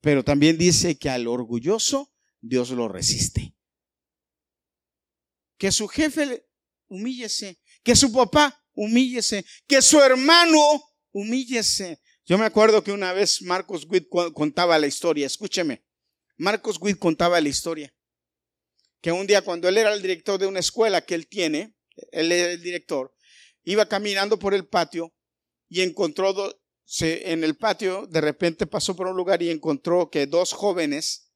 [0.00, 3.56] Pero también dice que al orgulloso Dios lo resiste
[5.58, 6.46] que su jefe
[6.88, 10.60] humíllese, que su papá humíllese, que su hermano
[11.10, 12.00] humíllese.
[12.24, 15.84] Yo me acuerdo que una vez Marcos Witt contaba la historia, escúcheme,
[16.36, 17.92] Marcos Witt contaba la historia,
[19.00, 21.74] que un día cuando él era el director de una escuela que él tiene,
[22.12, 23.14] él era el director,
[23.64, 25.14] iba caminando por el patio
[25.68, 26.60] y encontró
[27.00, 31.32] en el patio, de repente pasó por un lugar y encontró que dos jóvenes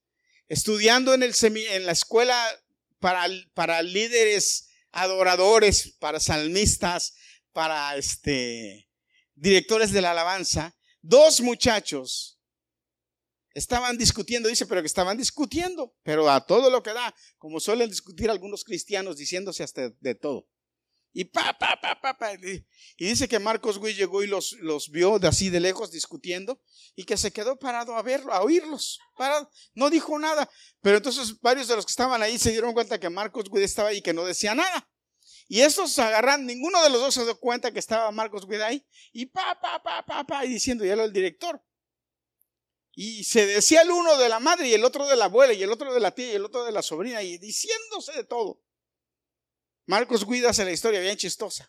[0.49, 2.36] estudiando en, el en la escuela
[2.99, 7.14] para, para líderes adoradores, para salmistas,
[7.53, 8.88] para este,
[9.34, 12.40] directores de la alabanza, dos muchachos
[13.55, 17.90] estaban discutiendo, dice, pero que estaban discutiendo, pero a todo lo que da, como suelen
[17.90, 20.46] discutir algunos cristianos diciéndose hasta de todo.
[21.12, 22.32] Y pa, pa, pa, pa.
[22.96, 26.61] Y dice que Marcos Witt llegó y los, los vio de así de lejos discutiendo
[26.94, 29.01] y que se quedó parado a verlo, a oírlos.
[29.16, 29.51] Parado.
[29.74, 30.48] No dijo nada.
[30.80, 33.88] Pero entonces varios de los que estaban ahí se dieron cuenta que Marcos Witt estaba
[33.88, 34.88] ahí y que no decía nada.
[35.53, 38.86] Y estos agarran, ninguno de los dos se dio cuenta que estaba Marcos Witt ahí.
[39.12, 41.61] Y pa, pa, pa, pa, pa, y diciendo, y era el director.
[42.92, 45.61] Y se decía el uno de la madre y el otro de la abuela y
[45.61, 48.62] el otro de la tía y el otro de la sobrina y diciéndose de todo.
[49.86, 51.68] Marcos Guida hace la historia bien chistosa.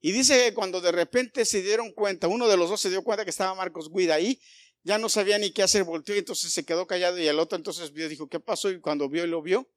[0.00, 3.04] Y dice que cuando de repente se dieron cuenta, uno de los dos se dio
[3.04, 4.42] cuenta que estaba Marcos Guida ahí,
[4.82, 7.54] ya no sabía ni qué hacer, volteó y entonces se quedó callado y el otro
[7.54, 8.68] entonces dijo, ¿qué pasó?
[8.68, 9.70] Y cuando vio lo vio,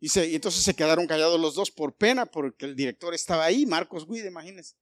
[0.00, 4.06] y, entonces se quedaron callados los dos por pena, porque el director estaba ahí, Marcos
[4.06, 4.76] Guida, imagínense.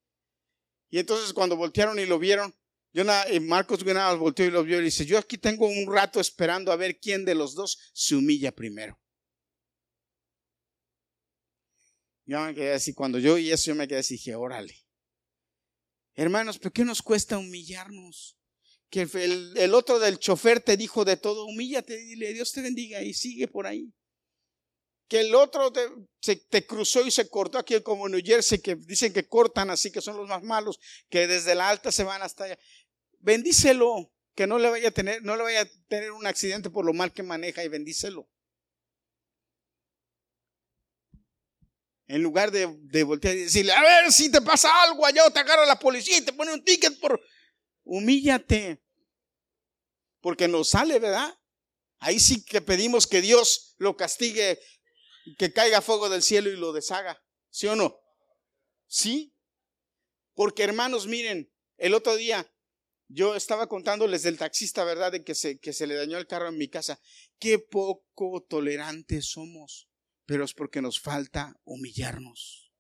[0.91, 2.55] Y entonces cuando voltearon y lo vieron,
[2.93, 6.71] eh, Marcos Guida volteó y lo vio y dice, yo aquí tengo un rato esperando
[6.71, 8.99] a ver quién de los dos se humilla primero.
[12.25, 14.77] Yo me quedé así, cuando yo y eso, yo me quedé así, dije, órale.
[16.15, 18.37] Hermanos, ¿pero qué nos cuesta humillarnos?
[18.89, 23.03] que el, el, otro del chofer te dijo de todo, humíllate, dile, Dios te bendiga
[23.03, 23.93] y sigue por ahí.
[25.09, 25.89] Que el otro te,
[26.21, 29.93] se, te cruzó y se cortó aquí como New Jersey, que dicen que cortan así,
[29.93, 32.59] que son los más malos, que desde la alta se van hasta allá.
[33.21, 36.85] Bendícelo, que no le vaya a tener, no le vaya a tener un accidente por
[36.85, 38.29] lo mal que maneja y bendícelo.
[42.09, 45.31] En lugar de, de, voltear y decirle, a ver si te pasa algo allá o
[45.31, 47.21] te agarra la policía y te pone un ticket por...
[47.83, 48.81] Humíllate.
[50.21, 51.37] Porque nos sale, ¿verdad?
[51.99, 54.61] Ahí sí que pedimos que Dios lo castigue,
[55.39, 57.23] que caiga fuego del cielo y lo deshaga.
[57.51, 57.99] ¿Sí o no?
[58.87, 59.35] Sí.
[60.35, 62.53] Porque hermanos, miren, el otro día
[63.09, 65.13] yo estaba contándoles del taxista, ¿verdad?
[65.13, 67.01] De que se, que se le dañó el carro en mi casa.
[67.39, 69.89] Qué poco tolerantes somos
[70.27, 72.73] pero es porque nos falta humillarnos.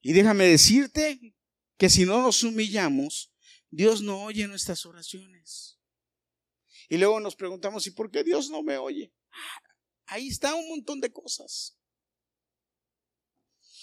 [0.00, 1.36] Y déjame decirte
[1.76, 3.32] que si no nos humillamos,
[3.70, 5.78] Dios no oye nuestras oraciones.
[6.88, 9.12] Y luego nos preguntamos, ¿y por qué Dios no me oye?
[10.08, 11.76] Ah, ahí está un montón de cosas.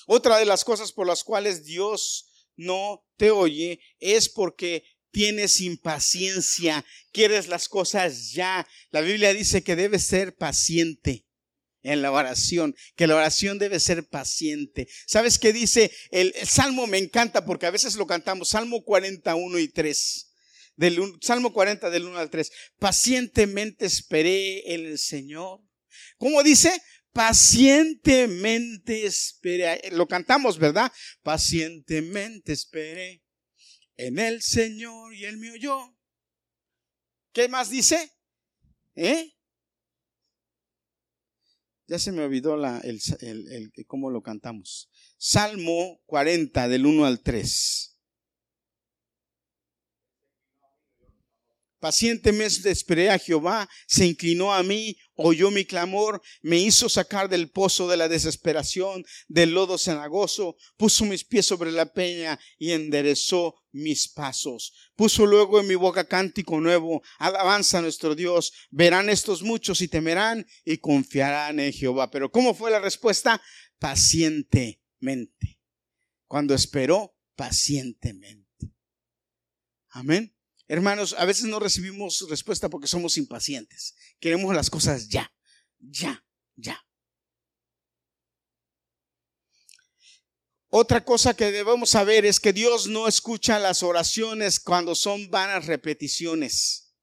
[0.07, 6.85] Otra de las cosas por las cuales Dios no te oye es porque tienes impaciencia,
[7.11, 8.67] quieres las cosas ya.
[8.91, 11.25] La Biblia dice que debes ser paciente
[11.81, 14.87] en la oración, que la oración debe ser paciente.
[15.07, 15.91] ¿Sabes qué dice?
[16.09, 20.31] El, Salmo me encanta porque a veces lo cantamos, Salmo 41 y 3.
[20.75, 22.51] Del, Salmo 40 del 1 al 3.
[22.79, 25.61] Pacientemente esperé en el Señor.
[26.17, 26.71] ¿Cómo dice?
[27.11, 29.89] Pacientemente esperé.
[29.91, 30.91] Lo cantamos, ¿verdad?
[31.23, 33.23] Pacientemente esperé
[33.95, 35.95] en el Señor y Él me oyó.
[37.31, 38.11] ¿Qué más dice?
[38.95, 39.35] ¿Eh?
[41.87, 44.89] Ya se me olvidó la, el, el, cómo lo cantamos.
[45.17, 47.91] Salmo 40 del 1 al 3.
[51.79, 57.49] Pacientemente esperé a Jehová, se inclinó a mí, oyó mi clamor, me hizo sacar del
[57.49, 63.55] pozo de la desesperación, del lodo cenagoso, puso mis pies sobre la peña y enderezó
[63.71, 64.73] mis pasos.
[64.95, 68.53] Puso luego en mi boca cántico nuevo, alabanza a nuestro Dios.
[68.69, 72.09] Verán estos muchos y temerán y confiarán en Jehová.
[72.09, 73.41] Pero ¿cómo fue la respuesta?
[73.79, 75.59] Pacientemente.
[76.27, 78.73] Cuando esperó, pacientemente.
[79.89, 80.34] Amén.
[80.67, 83.95] Hermanos, a veces no recibimos respuesta porque somos impacientes.
[84.19, 85.31] Queremos las cosas ya,
[85.77, 86.83] ya, ya.
[90.69, 95.67] Otra cosa que debemos saber es que Dios no escucha las oraciones cuando son vanas
[95.67, 96.93] repeticiones.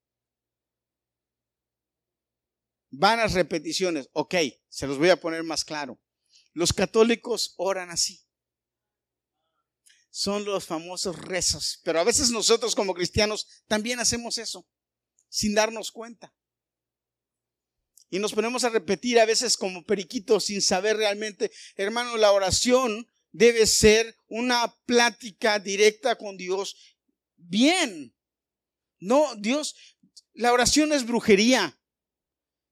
[2.91, 4.09] Vanas repeticiones.
[4.11, 4.35] Ok,
[4.67, 5.99] se los voy a poner más claro.
[6.51, 8.22] Los católicos oran así
[10.15, 11.79] son los famosos rezos.
[11.83, 14.69] Pero a veces nosotros como cristianos también hacemos eso,
[15.27, 16.31] sin darnos cuenta.
[18.11, 23.07] Y nos ponemos a repetir a veces como periquitos sin saber realmente, hermano, la oración
[23.31, 26.75] debe ser una plática directa con Dios.
[27.35, 28.15] Bien.
[28.99, 29.75] No, Dios,
[30.33, 31.81] la oración es brujería.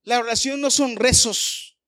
[0.03, 1.79] La oración no son rezos.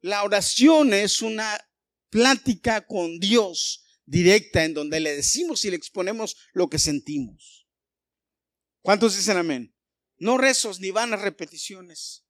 [0.00, 1.60] La oración es una
[2.08, 7.68] plática con Dios directa en donde le decimos y le exponemos lo que sentimos.
[8.82, 9.74] ¿Cuántos dicen amén?
[10.18, 12.24] No rezos ni vanas repeticiones.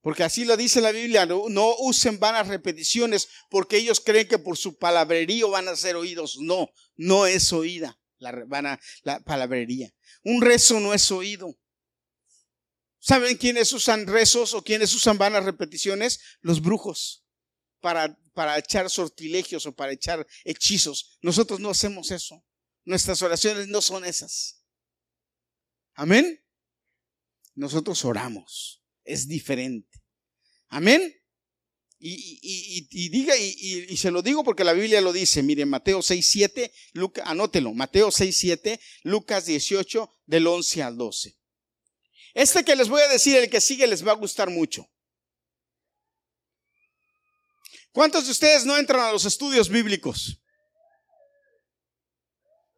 [0.00, 4.58] Porque así lo dice la Biblia, no, usen vanas repeticiones porque ellos creen que por
[4.58, 6.38] su palabrerío van a ser oídos.
[6.40, 9.94] No, no es oída la, vana, la palabrería.
[10.24, 11.56] Un rezo no es oído.
[12.98, 16.20] ¿Saben quiénes usan rezos o quiénes usan vanas repeticiones?
[16.40, 17.21] Los brujos
[17.82, 21.18] para, para echar sortilegios o para echar hechizos.
[21.20, 22.42] Nosotros no hacemos eso.
[22.84, 24.64] Nuestras oraciones no son esas.
[25.94, 26.42] Amén.
[27.54, 28.82] Nosotros oramos.
[29.04, 30.02] Es diferente.
[30.68, 31.14] Amén.
[32.04, 36.26] Y, y, diga, y, se lo digo porque la Biblia lo dice, mire, Mateo 6,
[36.26, 41.38] 7, Lucas, anótelo, Mateo 6, 7, Lucas 18, del 11 al 12.
[42.34, 44.91] Este que les voy a decir, el que sigue, les va a gustar mucho.
[47.92, 50.38] ¿Cuántos de ustedes no entran a los estudios bíblicos?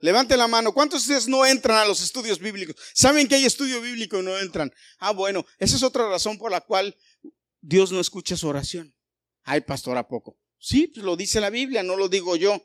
[0.00, 0.74] Levante la mano.
[0.74, 2.76] ¿Cuántos de ustedes no entran a los estudios bíblicos?
[2.92, 4.72] ¿Saben que hay estudio bíblico y no entran?
[4.98, 6.96] Ah, bueno, esa es otra razón por la cual
[7.60, 8.94] Dios no escucha su oración.
[9.44, 10.36] Ay, pastor, ¿a poco?
[10.58, 12.60] Sí, pues lo dice la Biblia, no lo digo yo.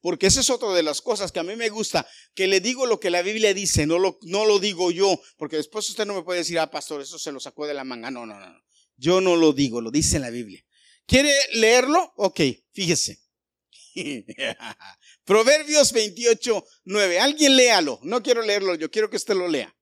[0.00, 2.86] Porque esa es otra de las cosas que a mí me gusta, que le digo
[2.86, 6.14] lo que la Biblia dice, no lo, no lo digo yo, porque después usted no
[6.14, 8.10] me puede decir, ah, pastor, eso se lo sacó de la manga.
[8.10, 8.62] No, no, no.
[8.96, 10.64] Yo no lo digo, lo dice la Biblia.
[11.10, 12.12] ¿Quiere leerlo?
[12.18, 12.40] Ok,
[12.70, 13.18] fíjese.
[15.24, 17.18] Proverbios 28, 9.
[17.18, 17.98] Alguien léalo.
[18.04, 19.76] No quiero leerlo, yo quiero que usted lo lea.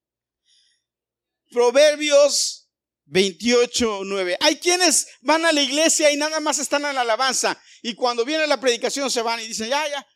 [1.51, 2.71] Proverbios
[3.05, 4.39] 28, 9.
[4.41, 7.61] Hay quienes van a la iglesia y nada más están en la alabanza.
[7.83, 10.07] Y cuando viene la predicación se van y dicen, ya, ya.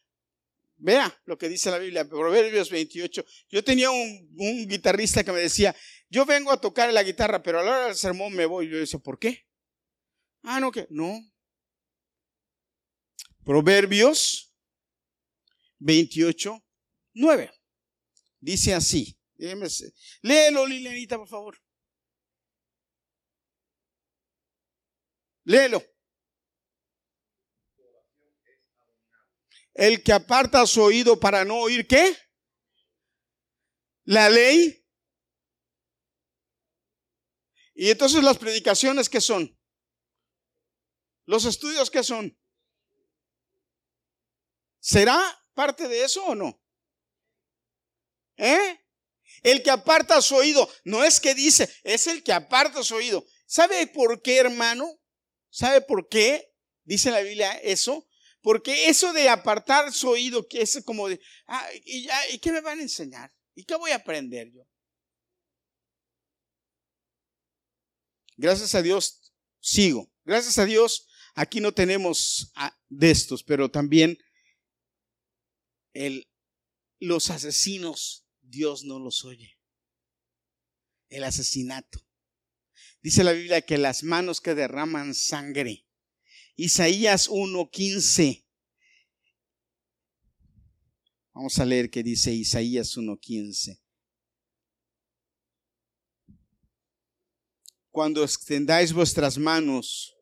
[0.76, 3.22] Vea lo que dice la Biblia, Proverbios 28.
[3.50, 5.76] Yo tenía un, un guitarrista que me decía,
[6.08, 8.70] yo vengo a tocar la guitarra, pero a la hora del sermón me voy.
[8.70, 9.51] Yo decía, ¿por qué?
[10.42, 11.20] Ah, no, que no.
[13.44, 14.52] Proverbios
[15.78, 16.62] 28,
[17.14, 17.52] 9.
[18.40, 19.18] Dice así.
[20.22, 21.58] Léelo, Lilianita, por favor.
[25.44, 25.82] Léelo.
[29.74, 32.16] El que aparta su oído para no oír, ¿qué?
[34.04, 34.84] La ley.
[37.74, 39.58] Y entonces las predicaciones, ¿qué son?
[41.32, 42.38] Los estudios, ¿qué son?
[44.80, 45.18] ¿Será
[45.54, 46.62] parte de eso o no?
[48.36, 48.78] ¿Eh?
[49.42, 53.24] El que aparta su oído, no es que dice, es el que aparta su oído.
[53.46, 55.00] ¿Sabe por qué, hermano?
[55.48, 56.54] ¿Sabe por qué
[56.84, 58.06] dice la Biblia eso?
[58.42, 62.60] Porque eso de apartar su oído, que es como de, ah, ¿y, ¿y qué me
[62.60, 63.32] van a enseñar?
[63.54, 64.68] ¿Y qué voy a aprender yo?
[68.36, 70.12] Gracias a Dios, sigo.
[70.24, 72.52] Gracias a Dios, aquí no tenemos
[72.88, 74.18] de estos, pero también
[75.92, 76.28] el,
[77.00, 79.58] los asesinos, Dios no los oye.
[81.08, 82.06] El asesinato.
[83.02, 85.86] Dice la Biblia que las manos que derraman sangre.
[86.54, 88.46] Isaías 1.15.
[91.34, 93.80] Vamos a leer qué dice Isaías 1.15.
[97.90, 100.14] Cuando extendáis vuestras manos,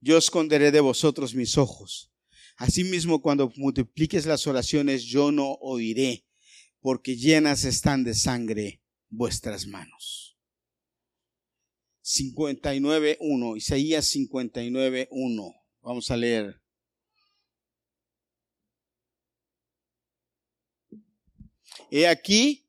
[0.00, 2.10] yo esconderé de vosotros mis ojos.
[2.56, 6.26] Asimismo, cuando multipliques las oraciones, yo no oiré,
[6.80, 10.38] porque llenas están de sangre vuestras manos.
[12.04, 15.54] 59.1, Isaías 59.1.
[15.82, 16.60] Vamos a leer.
[21.90, 22.66] He aquí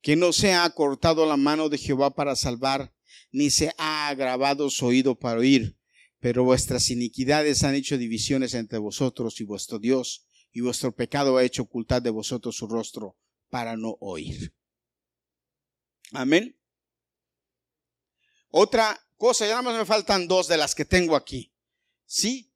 [0.00, 2.94] que no se ha cortado la mano de Jehová para salvar,
[3.32, 5.78] ni se ha agravado su oído para oír,
[6.24, 11.44] pero vuestras iniquidades han hecho divisiones entre vosotros y vuestro Dios, y vuestro pecado ha
[11.44, 13.18] hecho ocultar de vosotros su rostro
[13.50, 14.54] para no oír.
[16.12, 16.58] Amén.
[18.48, 21.52] Otra cosa, ya nada más me faltan dos de las que tengo aquí.
[22.06, 22.50] ¿Sí?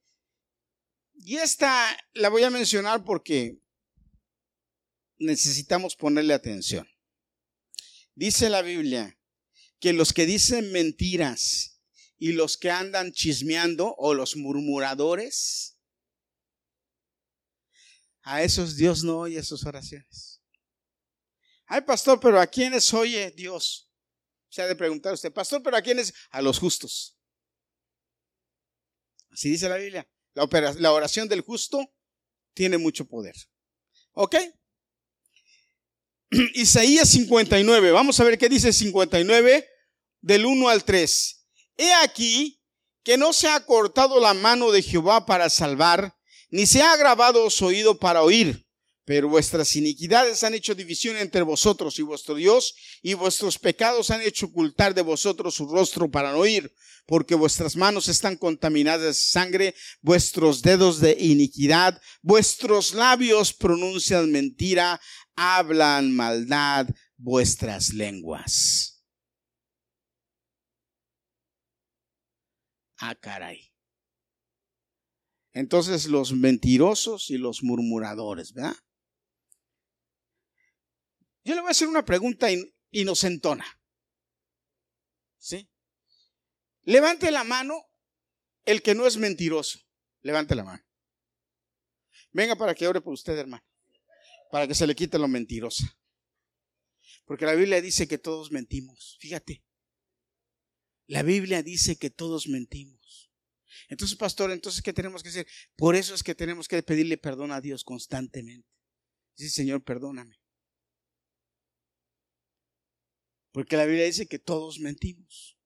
[1.12, 3.60] Y esta la voy a mencionar porque
[5.18, 6.88] necesitamos ponerle atención.
[8.14, 9.20] Dice la Biblia
[9.78, 11.77] que los que dicen mentiras
[12.18, 15.78] y los que andan chismeando o los murmuradores,
[18.22, 20.42] a esos Dios no oye sus oraciones.
[21.66, 23.90] Ay, pastor, pero ¿a quiénes oye Dios?
[24.50, 26.12] Se ha de preguntar usted, pastor, pero ¿a quiénes?
[26.30, 27.16] A los justos.
[29.30, 30.08] Así dice la Biblia.
[30.34, 31.94] La, oración del justo
[32.54, 33.34] tiene mucho poder.
[34.12, 34.36] ¿Ok?
[36.54, 37.92] Isaías 59.
[37.92, 39.68] Vamos a ver qué dice 59
[40.20, 41.37] del 1 al 3.
[41.78, 42.60] He aquí
[43.02, 46.14] que no se ha cortado la mano de Jehová para salvar,
[46.50, 48.68] ni se ha agravado su oído para oír
[49.08, 54.20] pero vuestras iniquidades han hecho división entre vosotros y vuestro Dios, y vuestros pecados han
[54.20, 56.74] hecho ocultar de vosotros su rostro para no oír,
[57.06, 65.00] porque vuestras manos están contaminadas de sangre, vuestros dedos de iniquidad, vuestros labios pronuncian mentira,
[65.36, 68.87] hablan maldad vuestras lenguas.
[72.98, 73.72] Ah, caray.
[75.52, 78.76] Entonces los mentirosos y los murmuradores, ¿verdad?
[81.44, 82.48] Yo le voy a hacer una pregunta
[82.90, 83.64] inocentona.
[85.38, 85.68] ¿Sí?
[86.82, 87.86] Levante la mano
[88.64, 89.80] el que no es mentiroso.
[90.20, 90.84] Levante la mano.
[92.32, 93.64] Venga para que ore por usted, hermano.
[94.50, 95.98] Para que se le quite lo mentirosa.
[97.24, 99.16] Porque la Biblia dice que todos mentimos.
[99.20, 99.62] Fíjate.
[101.08, 103.30] La Biblia dice que todos mentimos.
[103.88, 105.46] Entonces, pastor, entonces, ¿qué tenemos que hacer?
[105.74, 108.68] Por eso es que tenemos que pedirle perdón a Dios constantemente.
[109.34, 110.38] Dice, Señor, perdóname.
[113.52, 115.58] Porque la Biblia dice que todos mentimos.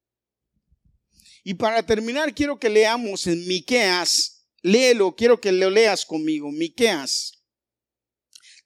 [1.43, 7.45] Y para terminar, quiero que leamos en Miqueas, léelo, quiero que lo leas conmigo, Miqueas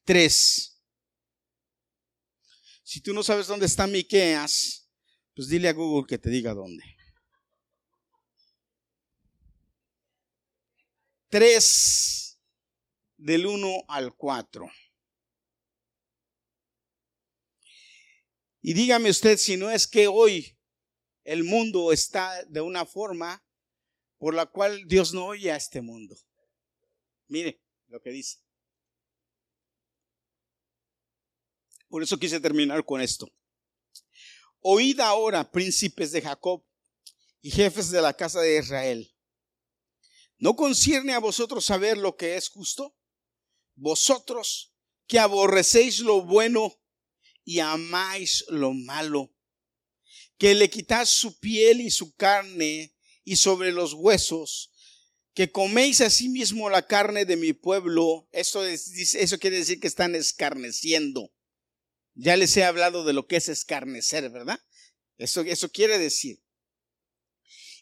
[0.05, 0.83] 3.
[2.83, 4.86] Si tú no sabes dónde está Miqueas,
[5.37, 6.83] pues dile a Google que te diga dónde.
[11.29, 12.41] 3
[13.19, 14.67] del 1 al 4.
[18.63, 20.57] Y dígame usted si no es que hoy
[21.25, 23.45] el mundo está de una forma
[24.17, 26.17] por la cual Dios no oye a este mundo.
[27.29, 28.39] Mire lo que dice.
[31.89, 33.31] Por eso quise terminar con esto.
[34.69, 36.67] Oíd ahora, príncipes de Jacob
[37.41, 39.15] y jefes de la casa de Israel.
[40.39, 42.97] ¿No concierne a vosotros saber lo que es justo?
[43.77, 44.75] Vosotros
[45.07, 46.75] que aborrecéis lo bueno
[47.45, 49.33] y amáis lo malo,
[50.37, 52.93] que le quitáis su piel y su carne
[53.23, 54.73] y sobre los huesos,
[55.33, 61.33] que coméis asimismo la carne de mi pueblo, eso, eso quiere decir que están escarneciendo.
[62.17, 64.59] Ya les he hablado de lo que es escarnecer, ¿verdad?
[65.19, 66.43] Eso, eso quiere decir.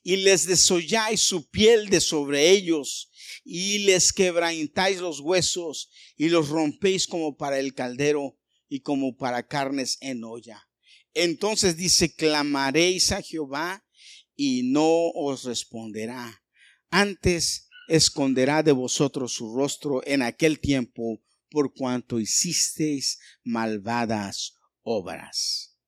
[0.03, 3.11] Y les desolláis su piel de sobre ellos,
[3.45, 8.37] y les quebrantáis los huesos, y los rompéis como para el caldero,
[8.69, 10.69] y como para carnes en olla.
[11.15, 13.87] Entonces dice, clamaréis a Jehová,
[14.35, 16.43] y no os responderá.
[16.91, 21.23] Antes esconderá de vosotros su rostro en aquel tiempo
[21.55, 25.79] por cuanto hicisteis malvadas obras.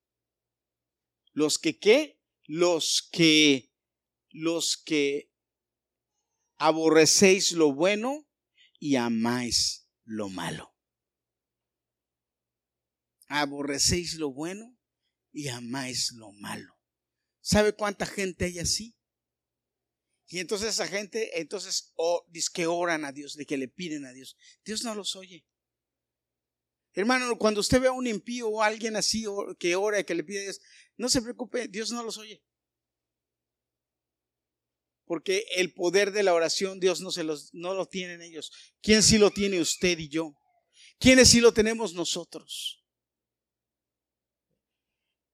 [1.33, 2.23] Los que qué?
[2.45, 3.73] Los que
[4.31, 5.33] los que
[6.57, 8.29] aborrecéis lo bueno
[8.79, 10.73] y amáis lo malo.
[13.27, 14.79] Aborrecéis lo bueno
[15.33, 16.79] y amáis lo malo.
[17.41, 18.97] ¿Sabe cuánta gente hay así?
[20.29, 24.05] Y entonces esa gente, entonces, oh, dice que oran a Dios, de que le piden
[24.05, 24.37] a Dios.
[24.65, 25.45] Dios no los oye.
[26.97, 29.27] Hermano, cuando usted ve a un impío o a alguien así
[29.59, 30.61] que ora y que le pide a Dios,
[30.97, 32.43] no se preocupe, Dios no los oye.
[35.05, 38.51] Porque el poder de la oración Dios no, se los, no lo tienen ellos.
[38.81, 40.35] ¿Quién sí lo tiene usted y yo?
[40.99, 42.83] ¿Quiénes sí lo tenemos nosotros?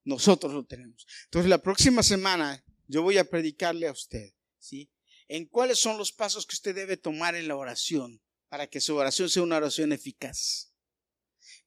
[0.03, 1.07] Nosotros lo tenemos.
[1.27, 4.91] Entonces la próxima semana yo voy a predicarle a usted, ¿sí?
[5.29, 8.97] En cuáles son los pasos que usted debe tomar en la oración para que su
[8.97, 10.72] oración sea una oración eficaz.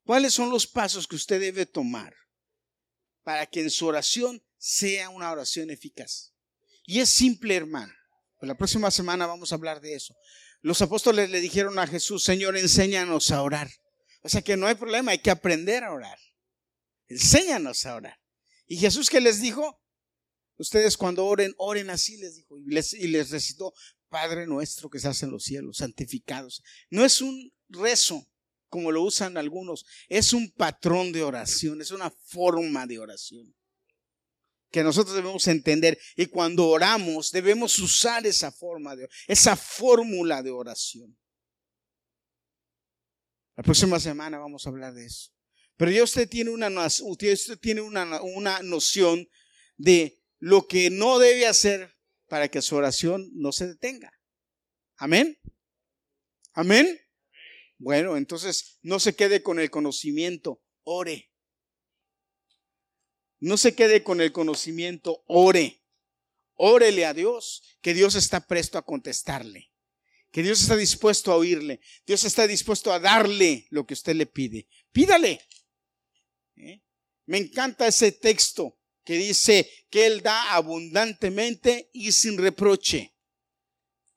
[0.03, 2.15] ¿Cuáles son los pasos que usted debe tomar
[3.23, 6.33] para que en su oración sea una oración eficaz?
[6.85, 7.93] Y es simple, hermano.
[8.39, 10.15] Pues la próxima semana vamos a hablar de eso.
[10.61, 13.69] Los apóstoles le dijeron a Jesús, Señor, enséñanos a orar.
[14.21, 16.17] O sea que no hay problema, hay que aprender a orar.
[17.07, 18.19] Enséñanos a orar.
[18.67, 19.79] Y Jesús que les dijo,
[20.57, 23.73] ustedes cuando oren, oren así, les dijo, y les, y les recitó,
[24.09, 26.63] Padre nuestro que estás en los cielos, santificados.
[26.89, 28.27] No es un rezo,
[28.75, 33.55] como lo usan algunos, es un patrón de oración, es una forma de oración
[34.69, 40.51] que nosotros debemos entender y cuando oramos debemos usar esa forma de esa fórmula de
[40.51, 41.17] oración.
[43.55, 45.31] La próxima semana vamos a hablar de eso.
[45.77, 49.25] Pero ya usted tiene una, usted tiene una, una noción
[49.77, 51.95] de lo que no debe hacer
[52.27, 54.11] para que su oración no se detenga.
[54.97, 55.39] Amén.
[56.51, 57.04] Amén.
[57.77, 61.31] Bueno, entonces no se quede con el conocimiento, ore.
[63.39, 65.81] No se quede con el conocimiento, ore.
[66.55, 69.73] Órele a Dios, que Dios está presto a contestarle,
[70.31, 74.25] que Dios está dispuesto a oírle, Dios está dispuesto a darle lo que usted le
[74.25, 74.67] pide.
[74.93, 75.41] Pídale.
[76.55, 76.81] ¿Eh?
[77.25, 83.13] Me encanta ese texto que dice que Él da abundantemente y sin reproche.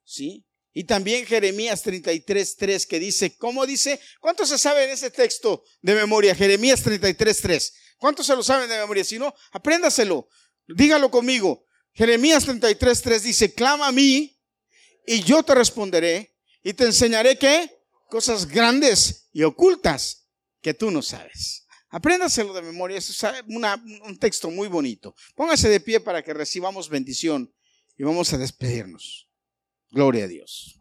[0.05, 0.45] ¿Sí?
[0.73, 3.99] Y también Jeremías 33, 3 que dice, ¿cómo dice?
[4.19, 6.35] ¿Cuánto se sabe en ese texto de memoria?
[6.35, 7.73] Jeremías 33, 3.
[7.97, 9.03] ¿Cuántos se lo saben de memoria?
[9.03, 10.29] Si no, apréndaselo.
[10.67, 11.65] Dígalo conmigo.
[11.93, 14.39] Jeremías 33, 3 dice, clama a mí
[15.05, 17.81] y yo te responderé y te enseñaré qué?
[18.07, 20.27] Cosas grandes y ocultas
[20.61, 21.65] que tú no sabes.
[21.89, 22.97] Apréndaselo de memoria.
[22.97, 25.15] Es un texto muy bonito.
[25.35, 27.53] Póngase de pie para que recibamos bendición
[27.97, 29.28] y vamos a despedirnos.
[29.91, 30.79] Gloria a Dios.